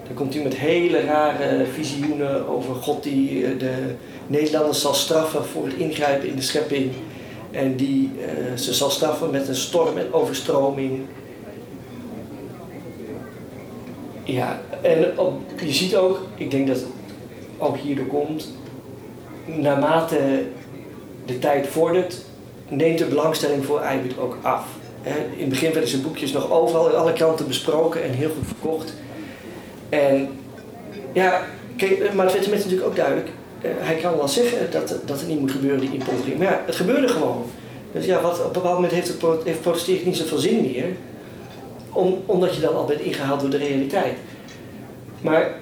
Dan 0.07 0.15
komt 0.15 0.35
hij 0.35 0.43
met 0.43 0.55
hele 0.55 1.01
rare 1.01 1.65
visioenen 1.73 2.49
over 2.49 2.75
God 2.75 3.03
die 3.03 3.45
eh, 3.45 3.59
de 3.59 3.73
Nederlanders 4.27 4.81
zal 4.81 4.95
straffen 4.95 5.45
voor 5.45 5.65
het 5.65 5.75
ingrijpen 5.75 6.29
in 6.29 6.37
de 6.37 6.43
schepping. 6.43 6.91
En 7.55 7.77
die 7.77 8.11
eh, 8.21 8.57
ze 8.57 8.75
zal 8.75 8.91
straffen 8.91 9.31
met 9.31 9.49
een 9.49 9.57
storm 9.57 9.99
en 9.99 10.13
overstroming. 10.13 11.01
Ja, 14.25 14.61
en 14.83 15.19
op, 15.19 15.41
je 15.61 15.73
ziet 15.73 15.97
ook, 15.97 16.21
ik 16.35 16.51
denk 16.51 16.67
dat 16.67 16.77
het 16.77 16.87
ook 17.59 17.77
hierdoor 17.77 18.07
komt, 18.07 18.49
naarmate 19.45 20.45
de 21.25 21.39
tijd 21.39 21.67
vordert, 21.67 22.17
neemt 22.69 22.99
de 22.99 23.05
belangstelling 23.05 23.65
voor 23.65 23.81
Eibert 23.81 24.19
ook 24.19 24.39
af. 24.43 24.67
In 25.37 25.41
het 25.41 25.49
begin 25.49 25.73
werden 25.73 25.91
zijn 25.91 26.03
boekjes 26.03 26.33
nog 26.33 26.51
overal 26.51 26.89
in 26.89 26.97
alle 26.97 27.13
kranten 27.13 27.47
besproken 27.47 28.03
en 28.03 28.11
heel 28.11 28.31
goed 28.31 28.47
verkocht. 28.47 28.95
En 29.89 30.29
ja, 31.13 31.45
maar 32.15 32.25
het 32.25 32.33
werd 32.33 32.45
de 32.45 32.51
mensen 32.51 32.71
natuurlijk 32.71 32.87
ook 32.87 32.97
duidelijk. 32.97 33.29
Eh, 33.65 33.71
hij 33.79 33.97
kan 33.97 34.17
wel 34.17 34.29
zeggen 34.29 34.71
dat, 34.71 34.89
dat 34.89 35.19
het 35.19 35.29
niet 35.29 35.41
moet 35.41 35.51
gebeuren, 35.51 35.81
die 35.81 35.93
inpoldering. 35.93 36.39
Maar 36.39 36.47
ja, 36.47 36.63
het 36.67 36.77
gebeurde 36.77 37.09
gewoon. 37.09 37.45
Dus 37.93 38.05
ja, 38.05 38.21
wat, 38.21 38.39
op 38.39 38.47
een 38.47 38.53
bepaald 38.53 38.75
moment 38.75 38.93
heeft, 38.93 39.09
het, 39.09 39.23
heeft 39.45 39.61
protesteren 39.61 40.07
niet 40.07 40.17
zoveel 40.17 40.39
zin 40.39 40.61
meer. 40.61 40.85
Om, 41.93 42.23
omdat 42.27 42.55
je 42.55 42.61
dan 42.61 42.75
al 42.75 42.85
bent 42.85 43.01
ingehaald 43.01 43.41
door 43.41 43.51
de 43.51 43.57
realiteit. 43.57 44.17
Maar 45.21 45.55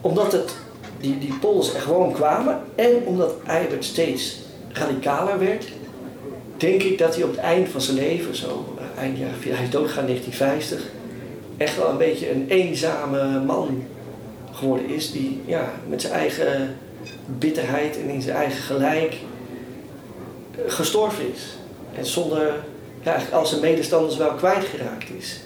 omdat 0.00 0.32
het, 0.32 0.54
die, 1.00 1.18
die 1.18 1.34
polders 1.40 1.74
er 1.74 1.80
gewoon 1.80 2.12
kwamen 2.12 2.60
en 2.74 3.02
omdat 3.04 3.34
Eibert 3.46 3.84
steeds 3.84 4.38
radicaler 4.72 5.38
werd, 5.38 5.68
denk 6.56 6.82
ik 6.82 6.98
dat 6.98 7.14
hij 7.14 7.24
op 7.24 7.30
het 7.30 7.40
eind 7.40 7.68
van 7.68 7.80
zijn 7.80 7.96
leven, 7.96 8.36
zo 8.36 8.74
eh, 8.78 9.02
eind 9.02 9.18
jaren, 9.18 9.34
hij 9.40 9.64
is 9.64 9.70
doodgegaan 9.70 10.06
in 10.06 10.14
1950, 10.14 10.90
echt 11.56 11.76
wel 11.76 11.90
een 11.90 11.96
beetje 11.96 12.30
een 12.32 12.46
eenzame 12.48 13.40
man 13.40 13.82
geworden 14.58 14.88
is, 14.88 15.12
die 15.12 15.40
ja, 15.46 15.72
met 15.88 16.00
zijn 16.00 16.12
eigen 16.12 16.76
bitterheid 17.26 17.98
en 18.00 18.08
in 18.08 18.22
zijn 18.22 18.36
eigen 18.36 18.62
gelijk 18.62 19.16
eh, 20.50 20.58
gestorven 20.66 21.32
is. 21.32 21.56
En 21.94 22.06
zonder 22.06 22.54
ja, 23.02 23.10
eigenlijk 23.10 23.36
al 23.42 23.46
zijn 23.46 23.60
medestanders 23.60 24.16
wel 24.16 24.34
kwijtgeraakt 24.34 25.10
is. 25.18 25.40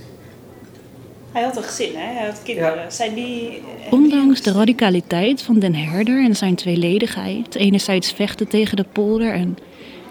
Hij 1.32 1.42
had 1.42 1.56
een 1.56 1.62
gezin, 1.62 1.96
hè? 1.96 2.12
Hij 2.14 2.26
had 2.26 2.42
kinderen. 2.42 2.92
Zijn 2.92 3.14
die... 3.14 3.62
Ondanks 3.90 4.40
de 4.40 4.52
radicaliteit 4.52 5.42
van 5.42 5.58
Den 5.58 5.74
Herder 5.74 6.24
en 6.24 6.36
zijn 6.36 6.54
tweeledigheid, 6.54 7.54
enerzijds 7.54 8.12
vechten 8.12 8.48
tegen 8.48 8.76
de 8.76 8.84
polder 8.92 9.32
en 9.32 9.56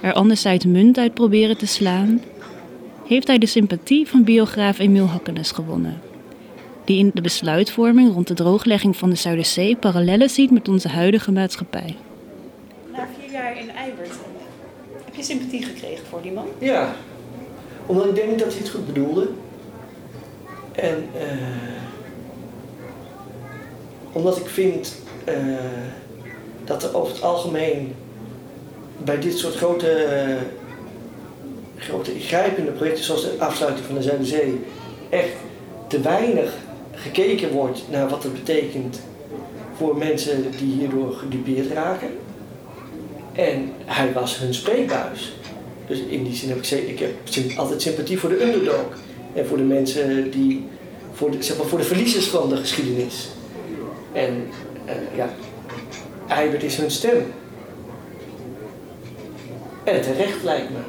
er 0.01 0.13
anderzijds 0.13 0.65
munt 0.65 0.97
uit 0.97 1.13
proberen 1.13 1.57
te 1.57 1.65
slaan, 1.65 2.21
heeft 3.07 3.27
hij 3.27 3.37
de 3.37 3.45
sympathie 3.45 4.07
van 4.07 4.23
biograaf 4.23 4.79
Emiel 4.79 5.05
Hakkenes 5.05 5.51
gewonnen. 5.51 6.01
Die 6.85 6.97
in 6.97 7.11
de 7.13 7.21
besluitvorming 7.21 8.13
rond 8.13 8.27
de 8.27 8.33
drooglegging 8.33 8.97
van 8.97 9.09
de 9.09 9.15
Zuiderzee 9.15 9.75
parallellen 9.75 10.29
ziet 10.29 10.51
met 10.51 10.67
onze 10.67 10.87
huidige 10.87 11.31
maatschappij. 11.31 11.95
Na 12.91 13.07
vier 13.19 13.31
jaar 13.31 13.59
in 13.59 13.69
Eibert, 13.69 14.11
heb 15.05 15.15
je 15.15 15.23
sympathie 15.23 15.63
gekregen 15.63 16.05
voor 16.05 16.21
die 16.21 16.31
man? 16.31 16.45
Ja, 16.57 16.95
omdat 17.85 18.05
ik 18.05 18.15
denk 18.15 18.39
dat 18.39 18.47
hij 18.47 18.57
het 18.57 18.69
goed 18.69 18.85
bedoelde. 18.85 19.29
En 20.71 21.09
eh, 21.13 21.27
omdat 24.11 24.37
ik 24.37 24.47
vind 24.47 24.95
eh, 25.23 25.35
dat 26.63 26.83
er 26.83 26.95
over 26.95 27.13
het 27.13 27.23
algemeen 27.23 27.95
bij 28.97 29.19
dit 29.19 29.37
soort 29.37 29.55
grote, 29.55 30.07
grote 31.77 32.13
ingrijpende 32.13 32.71
projecten 32.71 33.03
zoals 33.03 33.21
de 33.21 33.35
afsluiting 33.37 33.85
van 33.85 33.95
de 33.95 34.01
Zuiderzee 34.01 34.59
echt 35.09 35.33
te 35.87 36.01
weinig 36.01 36.53
gekeken 37.01 37.51
wordt 37.51 37.81
naar 37.89 38.09
wat 38.09 38.23
het 38.23 38.33
betekent 38.33 38.99
voor 39.77 39.97
mensen 39.97 40.51
die 40.57 40.73
hierdoor 40.79 41.13
gedupeerd 41.13 41.71
raken. 41.71 42.09
En 43.33 43.71
hij 43.85 44.13
was 44.13 44.37
hun 44.37 44.53
spreekbuis. 44.53 45.33
Dus 45.87 45.99
in 45.99 46.23
die 46.23 46.35
zin 46.35 46.49
heb 46.49 46.57
ik, 46.57 46.69
ik 46.71 46.99
heb 46.99 47.57
altijd 47.57 47.81
sympathie 47.81 48.19
voor 48.19 48.29
de 48.29 48.43
underdog. 48.43 48.85
En 49.33 49.47
voor 49.47 49.57
de 49.57 49.63
mensen 49.63 50.31
die, 50.31 50.65
voor 51.13 51.31
de, 51.31 51.43
zeg 51.43 51.57
maar, 51.57 51.65
voor 51.65 51.77
de 51.77 51.83
verliezers 51.83 52.27
van 52.27 52.49
de 52.49 52.57
geschiedenis. 52.57 53.29
En 54.11 54.47
eh, 54.85 54.95
ja, 55.15 55.29
Eibert 56.27 56.63
is 56.63 56.75
hun 56.75 56.91
stem. 56.91 57.33
En 59.83 60.01
terecht 60.01 60.43
lijkt 60.43 60.69
me. 60.69 60.79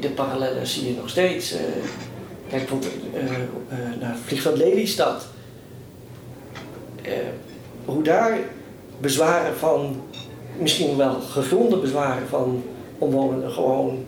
De 0.00 0.08
parallellen 0.08 0.66
zie 0.66 0.86
je 0.86 0.94
nog 1.00 1.08
steeds. 1.08 1.52
eh. 1.52 1.60
Kijk 2.48 2.60
bijvoorbeeld 2.68 2.92
eh, 3.14 3.24
eh, 3.24 4.00
naar 4.00 4.16
Vliegveld 4.24 4.56
Lelystad. 4.56 5.26
Eh, 7.02 7.12
hoe 7.84 8.02
daar 8.02 8.38
bezwaren 9.00 9.56
van, 9.56 10.02
misschien 10.58 10.96
wel 10.96 11.20
gegronde 11.20 11.76
bezwaren 11.76 12.28
van 12.28 12.62
omwonenden 12.98 13.50
gewoon 13.50 14.06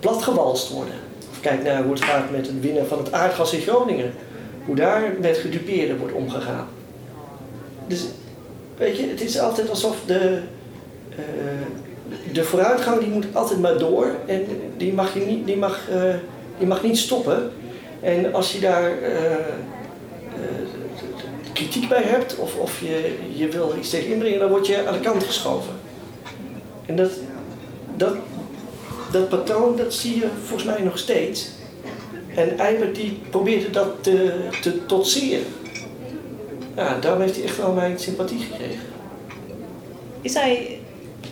platgewalst 0.00 0.70
worden. 0.70 0.94
Of 1.30 1.40
kijk 1.40 1.62
naar 1.62 1.82
hoe 1.82 1.92
het 1.92 2.04
gaat 2.04 2.30
met 2.30 2.46
het 2.46 2.60
winnen 2.60 2.86
van 2.86 2.98
het 2.98 3.12
aardgas 3.12 3.52
in 3.52 3.60
Groningen. 3.60 4.12
Hoe 4.64 4.74
daar 4.74 5.12
met 5.20 5.36
gedupeerden 5.36 5.98
wordt 5.98 6.14
omgegaan. 6.14 6.66
Dus 7.86 8.04
weet 8.76 8.96
je, 8.96 9.06
het 9.06 9.20
is 9.20 9.38
altijd 9.38 9.70
alsof 9.70 9.96
de, 10.06 10.40
de 12.32 12.44
vooruitgang 12.44 13.00
die 13.00 13.08
moet 13.08 13.26
altijd 13.32 13.60
maar 13.60 13.78
door. 13.78 14.14
En 14.26 14.46
die 14.76 14.92
mag, 14.92 15.14
je 15.14 15.20
niet, 15.20 15.46
die 15.46 15.56
mag, 15.56 15.88
die 16.58 16.66
mag 16.66 16.82
niet 16.82 16.98
stoppen. 16.98 17.52
En 18.00 18.34
als 18.34 18.52
je 18.52 18.60
daar 18.60 19.02
eh, 19.02 19.32
eh, 19.32 19.38
kritiek 21.52 21.88
bij 21.88 22.02
hebt 22.02 22.36
of, 22.36 22.56
of 22.56 22.80
je, 22.80 23.16
je 23.34 23.48
wil 23.48 23.74
iets 23.78 23.90
tegen 23.90 24.12
inbrengen, 24.12 24.38
dan 24.38 24.48
word 24.48 24.66
je 24.66 24.86
aan 24.86 24.92
de 24.92 25.00
kant 25.00 25.24
geschoven. 25.24 25.74
En 26.86 26.96
dat, 26.96 27.10
dat, 27.96 28.14
dat 29.12 29.28
patroon, 29.28 29.76
dat 29.76 29.94
zie 29.94 30.16
je 30.16 30.26
volgens 30.44 30.64
mij 30.64 30.82
nog 30.82 30.98
steeds. 30.98 31.48
En 32.34 32.58
Eibert 32.58 32.94
die 32.94 33.20
probeerde 33.30 33.70
dat 33.70 33.88
te, 34.00 34.34
te 34.60 34.86
trotseren. 34.86 35.46
Ja, 36.76 36.98
daarom 37.00 37.20
heeft 37.20 37.36
hij 37.36 37.44
echt 37.44 37.56
wel 37.56 37.72
mijn 37.72 37.98
sympathie 37.98 38.38
gekregen. 38.38 38.80
Is 40.20 40.34
hij 40.34 40.75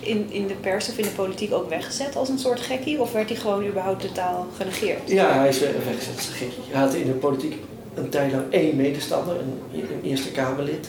in, 0.06 0.26
in 0.30 0.46
de 0.46 0.54
pers 0.54 0.88
of 0.88 0.98
in 0.98 1.04
de 1.04 1.10
politiek 1.10 1.52
ook 1.52 1.68
weggezet 1.68 2.16
als 2.16 2.28
een 2.28 2.38
soort 2.38 2.60
gekkie? 2.60 3.00
Of 3.00 3.12
werd 3.12 3.28
hij 3.28 3.38
gewoon 3.38 3.66
überhaupt 3.66 4.00
totaal 4.00 4.46
genegeerd? 4.56 5.10
Ja, 5.10 5.32
hij 5.32 5.48
is 5.48 5.58
weggezet 5.58 6.16
als 6.16 6.26
een 6.26 6.32
gekkie. 6.32 6.62
Hij 6.70 6.80
had 6.80 6.94
in 6.94 7.06
de 7.06 7.12
politiek 7.12 7.54
een 7.94 8.08
tijd 8.08 8.32
lang 8.32 8.44
één 8.50 8.76
medestander, 8.76 9.36
een, 9.36 9.80
een 9.80 10.02
Eerste 10.02 10.30
Kamerlid. 10.30 10.88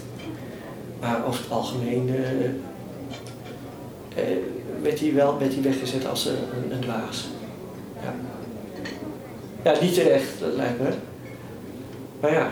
Maar 0.99 1.25
over 1.28 1.39
het 1.39 1.51
algemeen 1.51 2.10
eh, 2.10 2.45
eh, 4.23 4.38
werd, 4.82 4.99
hij 4.99 5.13
wel, 5.13 5.39
werd 5.39 5.54
hij 5.54 5.62
weggezet 5.62 6.08
als 6.08 6.25
een, 6.25 6.36
een, 6.36 6.71
een 6.71 6.80
dwaas. 6.80 7.28
Ja. 8.01 8.13
ja, 9.63 9.82
niet 9.82 9.93
terecht, 9.93 10.39
dat 10.39 10.54
lijkt 10.54 10.80
me. 10.80 10.89
Maar 12.19 12.32
ja, 12.32 12.51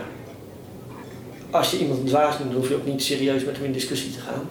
als 1.50 1.70
je 1.70 1.78
iemand 1.78 2.00
een 2.00 2.06
dwaas 2.06 2.38
noemt, 2.38 2.54
hoef 2.54 2.68
je 2.68 2.74
ook 2.74 2.86
niet 2.86 3.02
serieus 3.02 3.44
met 3.44 3.56
hem 3.56 3.64
in 3.64 3.72
discussie 3.72 4.12
te 4.12 4.20
gaan. 4.20 4.48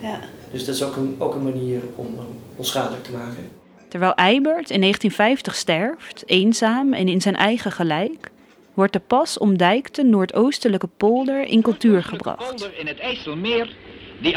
Ja. 0.00 0.20
Dus 0.50 0.64
dat 0.64 0.74
is 0.74 0.82
ook 0.82 0.96
een, 0.96 1.16
ook 1.18 1.34
een 1.34 1.42
manier 1.42 1.80
om 1.94 2.06
hem 2.06 2.26
onschadelijk 2.56 3.04
te 3.04 3.12
maken. 3.12 3.48
Terwijl 3.88 4.14
Eibert 4.14 4.70
in 4.70 4.80
1950 4.80 5.54
sterft, 5.54 6.22
eenzaam 6.26 6.92
en 6.92 7.08
in 7.08 7.20
zijn 7.20 7.36
eigen 7.36 7.72
gelijk, 7.72 8.30
wordt 8.74 8.92
de 8.92 9.00
pas 9.00 9.38
omdijkte 9.38 10.02
noordoostelijke 10.02 10.88
polder 10.96 11.42
in 11.42 11.62
cultuur 11.62 12.02
gebracht. 12.02 12.48
polder 12.48 12.78
in 12.78 12.86
het 12.86 12.98
IJsselmeer, 12.98 13.74
die 14.20 14.34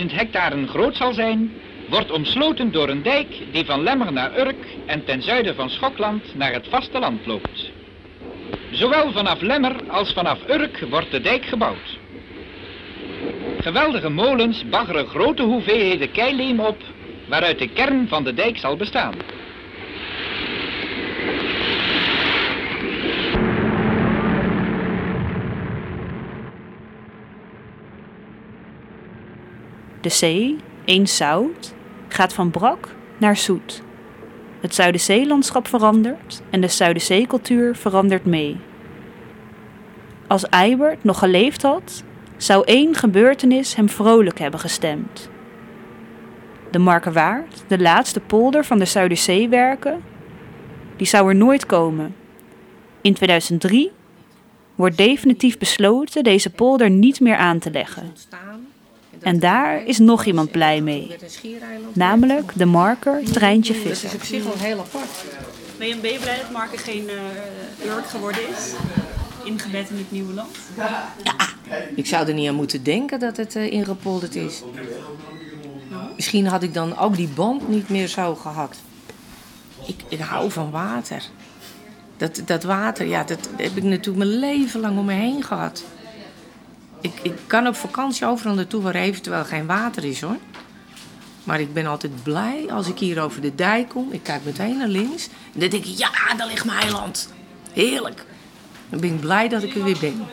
48.000 0.00 0.06
hectaren 0.06 0.68
groot 0.68 0.96
zal 0.96 1.12
zijn, 1.12 1.50
wordt 1.88 2.10
omsloten 2.10 2.72
door 2.72 2.88
een 2.88 3.02
dijk 3.02 3.28
die 3.52 3.64
van 3.64 3.82
Lemmer 3.82 4.12
naar 4.12 4.38
Urk 4.38 4.66
en 4.86 5.04
ten 5.04 5.22
zuiden 5.22 5.54
van 5.54 5.70
Schokland 5.70 6.34
naar 6.34 6.52
het 6.52 6.66
vasteland 6.68 7.26
loopt. 7.26 7.70
Zowel 8.70 9.12
vanaf 9.12 9.40
Lemmer 9.40 9.76
als 9.88 10.12
vanaf 10.12 10.38
Urk 10.48 10.86
wordt 10.90 11.10
de 11.10 11.20
dijk 11.20 11.44
gebouwd. 11.44 11.98
Geweldige 13.64 14.08
molens 14.08 14.68
baggeren 14.68 15.06
grote 15.06 15.42
hoeveelheden 15.42 16.12
keileem 16.12 16.60
op, 16.60 16.76
waaruit 17.28 17.58
de 17.58 17.68
kern 17.68 18.08
van 18.08 18.24
de 18.24 18.34
dijk 18.34 18.58
zal 18.58 18.76
bestaan. 18.76 19.14
De 30.00 30.08
zee, 30.08 30.56
eens 30.84 31.16
zout, 31.16 31.74
gaat 32.08 32.32
van 32.32 32.50
brak 32.50 32.88
naar 33.18 33.36
zoet. 33.36 33.82
Het 34.60 34.74
Zuiderzeelandschap 34.74 35.66
verandert 35.66 36.42
en 36.50 36.60
de 36.60 36.68
Zuiderzeecultuur 36.68 37.76
verandert 37.76 38.24
mee. 38.24 38.56
Als 40.26 40.48
Eibert 40.48 41.04
nog 41.04 41.18
geleefd 41.18 41.62
had, 41.62 42.04
zou 42.36 42.64
één 42.64 42.94
gebeurtenis 42.94 43.74
hem 43.74 43.88
vrolijk 43.88 44.38
hebben 44.38 44.60
gestemd. 44.60 45.28
De 46.70 46.78
Markerwaard, 46.78 47.62
de 47.68 47.78
laatste 47.78 48.20
polder 48.20 48.64
van 48.64 48.78
de 48.78 48.84
Zuiderzeewerken, 48.84 50.02
die 50.96 51.06
zou 51.06 51.28
er 51.28 51.34
nooit 51.34 51.66
komen. 51.66 52.14
In 53.00 53.14
2003 53.14 53.90
wordt 54.74 54.96
definitief 54.96 55.58
besloten 55.58 56.24
deze 56.24 56.50
polder 56.50 56.90
niet 56.90 57.20
meer 57.20 57.36
aan 57.36 57.58
te 57.58 57.70
leggen. 57.70 58.12
En 59.20 59.38
daar 59.38 59.84
is 59.84 59.98
nog 59.98 60.24
iemand 60.24 60.50
blij 60.50 60.80
mee. 60.80 61.16
Namelijk 61.92 62.52
de 62.54 62.64
marker 62.64 63.24
Treintje 63.32 63.74
Visser. 63.74 64.10
Dat 64.10 64.14
is 64.14 64.14
op 64.14 64.22
zich 64.22 64.44
wel 64.44 64.58
heel 64.58 64.78
apart. 64.78 65.24
Ben 65.78 65.88
je, 65.88 65.96
blij 65.96 66.36
dat 66.40 66.50
Marken 66.52 66.78
geen 66.78 67.04
uh, 67.84 67.94
Urk 67.94 68.06
geworden 68.06 68.48
is? 68.48 68.72
Ingebed 69.44 69.90
in 69.90 69.96
het 69.96 70.10
nieuwe 70.10 70.32
land? 70.32 70.56
Ik 71.94 72.06
zou 72.06 72.28
er 72.28 72.34
niet 72.34 72.48
aan 72.48 72.54
moeten 72.54 72.82
denken 72.82 73.18
dat 73.18 73.36
het 73.36 73.56
eh, 73.56 73.72
ingepolderd 73.72 74.34
is. 74.34 74.62
Misschien 76.16 76.46
had 76.46 76.62
ik 76.62 76.74
dan 76.74 76.98
ook 76.98 77.16
die 77.16 77.28
band 77.28 77.68
niet 77.68 77.88
meer 77.88 78.08
zo 78.08 78.34
gehad. 78.34 78.76
Ik, 79.86 80.00
ik 80.08 80.20
hou 80.20 80.50
van 80.50 80.70
water. 80.70 81.22
Dat, 82.16 82.42
dat 82.46 82.62
water, 82.62 83.06
ja, 83.06 83.24
dat 83.24 83.48
heb 83.56 83.76
ik 83.76 83.82
natuurlijk 83.82 84.16
mijn 84.16 84.38
leven 84.38 84.80
lang 84.80 84.98
om 84.98 85.04
me 85.04 85.12
heen 85.12 85.44
gehad. 85.44 85.84
Ik, 87.00 87.12
ik 87.22 87.32
kan 87.46 87.66
op 87.66 87.76
vakantie 87.76 88.26
overal 88.26 88.54
naartoe 88.54 88.82
waar 88.82 88.94
eventueel 88.94 89.44
geen 89.44 89.66
water 89.66 90.04
is 90.04 90.20
hoor. 90.20 90.36
Maar 91.44 91.60
ik 91.60 91.72
ben 91.72 91.86
altijd 91.86 92.22
blij 92.22 92.66
als 92.70 92.88
ik 92.88 92.98
hier 92.98 93.22
over 93.22 93.40
de 93.40 93.54
dijk 93.54 93.88
kom. 93.88 94.12
Ik 94.12 94.22
kijk 94.22 94.44
meteen 94.44 94.76
naar 94.76 94.88
links. 94.88 95.26
En 95.26 95.60
dan 95.60 95.68
denk 95.68 95.84
ik, 95.84 95.98
ja, 95.98 96.10
daar 96.36 96.46
ligt 96.46 96.64
mijn 96.64 96.80
eiland. 96.80 97.32
Heerlijk. 97.72 98.26
Dan 98.94 99.02
ben 99.02 99.14
ik 99.14 99.20
blij 99.20 99.48
dat 99.48 99.62
ik 99.62 99.74
er 99.74 99.84
weer 99.84 99.98
ben. 100.00 100.26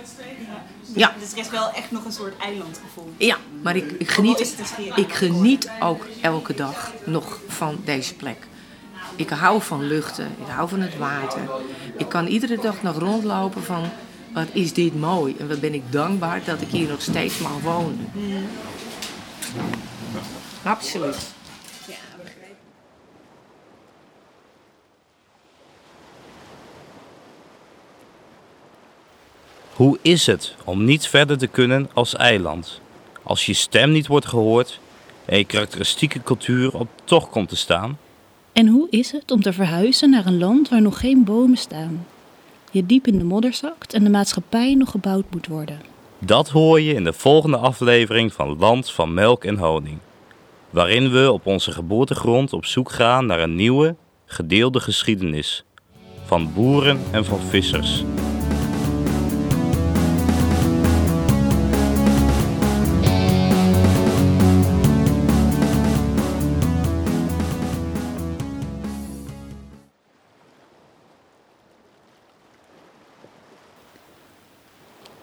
Ja. 0.95 1.13
Dus 1.19 1.31
er 1.31 1.37
is 1.37 1.49
wel 1.49 1.71
echt 1.71 1.91
nog 1.91 2.05
een 2.05 2.11
soort 2.11 2.37
eilandgevoel. 2.37 3.13
Ja, 3.17 3.37
maar 3.61 3.75
ik, 3.75 3.91
ik, 3.91 4.09
geniet, 4.11 4.55
ik 4.95 5.13
geniet 5.13 5.69
ook 5.79 6.05
elke 6.21 6.53
dag 6.53 6.91
nog 7.05 7.39
van 7.47 7.77
deze 7.85 8.15
plek. 8.15 8.37
Ik 9.15 9.29
hou 9.29 9.61
van 9.61 9.87
luchten, 9.87 10.25
ik 10.25 10.47
hou 10.47 10.69
van 10.69 10.79
het 10.79 10.97
water. 10.97 11.41
Ik 11.97 12.09
kan 12.09 12.27
iedere 12.27 12.57
dag 12.61 12.81
nog 12.81 12.97
rondlopen 12.97 13.63
van, 13.63 13.89
wat 14.33 14.47
is 14.51 14.73
dit 14.73 14.99
mooi. 14.99 15.35
En 15.39 15.47
wat 15.47 15.59
ben 15.59 15.73
ik 15.73 15.91
dankbaar 15.91 16.41
dat 16.45 16.61
ik 16.61 16.69
hier 16.69 16.89
nog 16.89 17.01
steeds 17.01 17.39
mag 17.39 17.61
wonen. 17.61 18.11
Absoluut. 20.63 21.17
Hoe 29.81 29.97
is 30.01 30.25
het 30.25 30.55
om 30.65 30.83
niet 30.83 31.07
verder 31.07 31.37
te 31.37 31.47
kunnen 31.47 31.89
als 31.93 32.15
eiland? 32.15 32.81
Als 33.23 33.45
je 33.45 33.53
stem 33.53 33.91
niet 33.91 34.07
wordt 34.07 34.25
gehoord 34.25 34.79
en 35.25 35.37
je 35.37 35.45
karakteristieke 35.45 36.23
cultuur 36.23 36.77
op 36.77 36.87
toch 37.03 37.29
komt 37.29 37.49
te 37.49 37.55
staan? 37.55 37.97
En 38.53 38.67
hoe 38.67 38.87
is 38.89 39.11
het 39.11 39.31
om 39.31 39.41
te 39.41 39.53
verhuizen 39.53 40.09
naar 40.09 40.25
een 40.25 40.37
land 40.37 40.69
waar 40.69 40.81
nog 40.81 40.99
geen 40.99 41.23
bomen 41.23 41.57
staan? 41.57 42.05
Je 42.71 42.85
diep 42.85 43.07
in 43.07 43.17
de 43.17 43.23
modder 43.23 43.53
zakt 43.53 43.93
en 43.93 44.03
de 44.03 44.09
maatschappij 44.09 44.73
nog 44.73 44.91
gebouwd 44.91 45.25
moet 45.31 45.47
worden. 45.47 45.81
Dat 46.19 46.49
hoor 46.49 46.81
je 46.81 46.93
in 46.93 47.03
de 47.03 47.13
volgende 47.13 47.57
aflevering 47.57 48.33
van 48.33 48.57
Land 48.57 48.91
van 48.91 49.13
Melk 49.13 49.43
en 49.43 49.57
Honing. 49.57 49.97
Waarin 50.69 51.11
we 51.11 51.31
op 51.31 51.45
onze 51.45 51.71
geboortegrond 51.71 52.53
op 52.53 52.65
zoek 52.65 52.91
gaan 52.91 53.25
naar 53.25 53.39
een 53.39 53.55
nieuwe, 53.55 53.95
gedeelde 54.25 54.79
geschiedenis. 54.79 55.63
Van 56.25 56.53
boeren 56.53 56.99
en 57.11 57.25
van 57.25 57.39
vissers. 57.39 58.03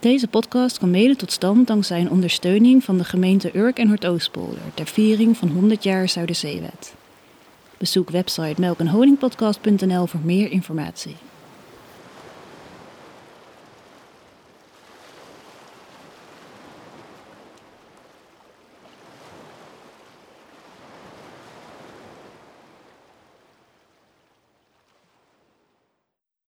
Deze 0.01 0.29
podcast 0.29 0.79
kwam 0.79 0.91
mede 0.91 1.17
tot 1.17 1.33
stand 1.33 1.67
dankzij 1.67 2.01
een 2.01 2.11
ondersteuning 2.11 2.85
van 2.85 2.99
de 2.99 3.05
gemeente 3.05 3.57
Urk 3.57 3.79
en 3.79 3.87
Noordoostpolder 3.87 4.61
ter 4.75 4.87
viering 4.87 5.37
van 5.37 5.49
100 5.49 5.83
jaar 5.83 6.09
Zuiderzeewet. 6.09 6.95
Bezoek 7.79 8.11
website 8.11 8.61
melkenhoningpodcast.nl 8.61 10.07
voor 10.07 10.21
meer 10.25 10.51
informatie. 10.51 11.17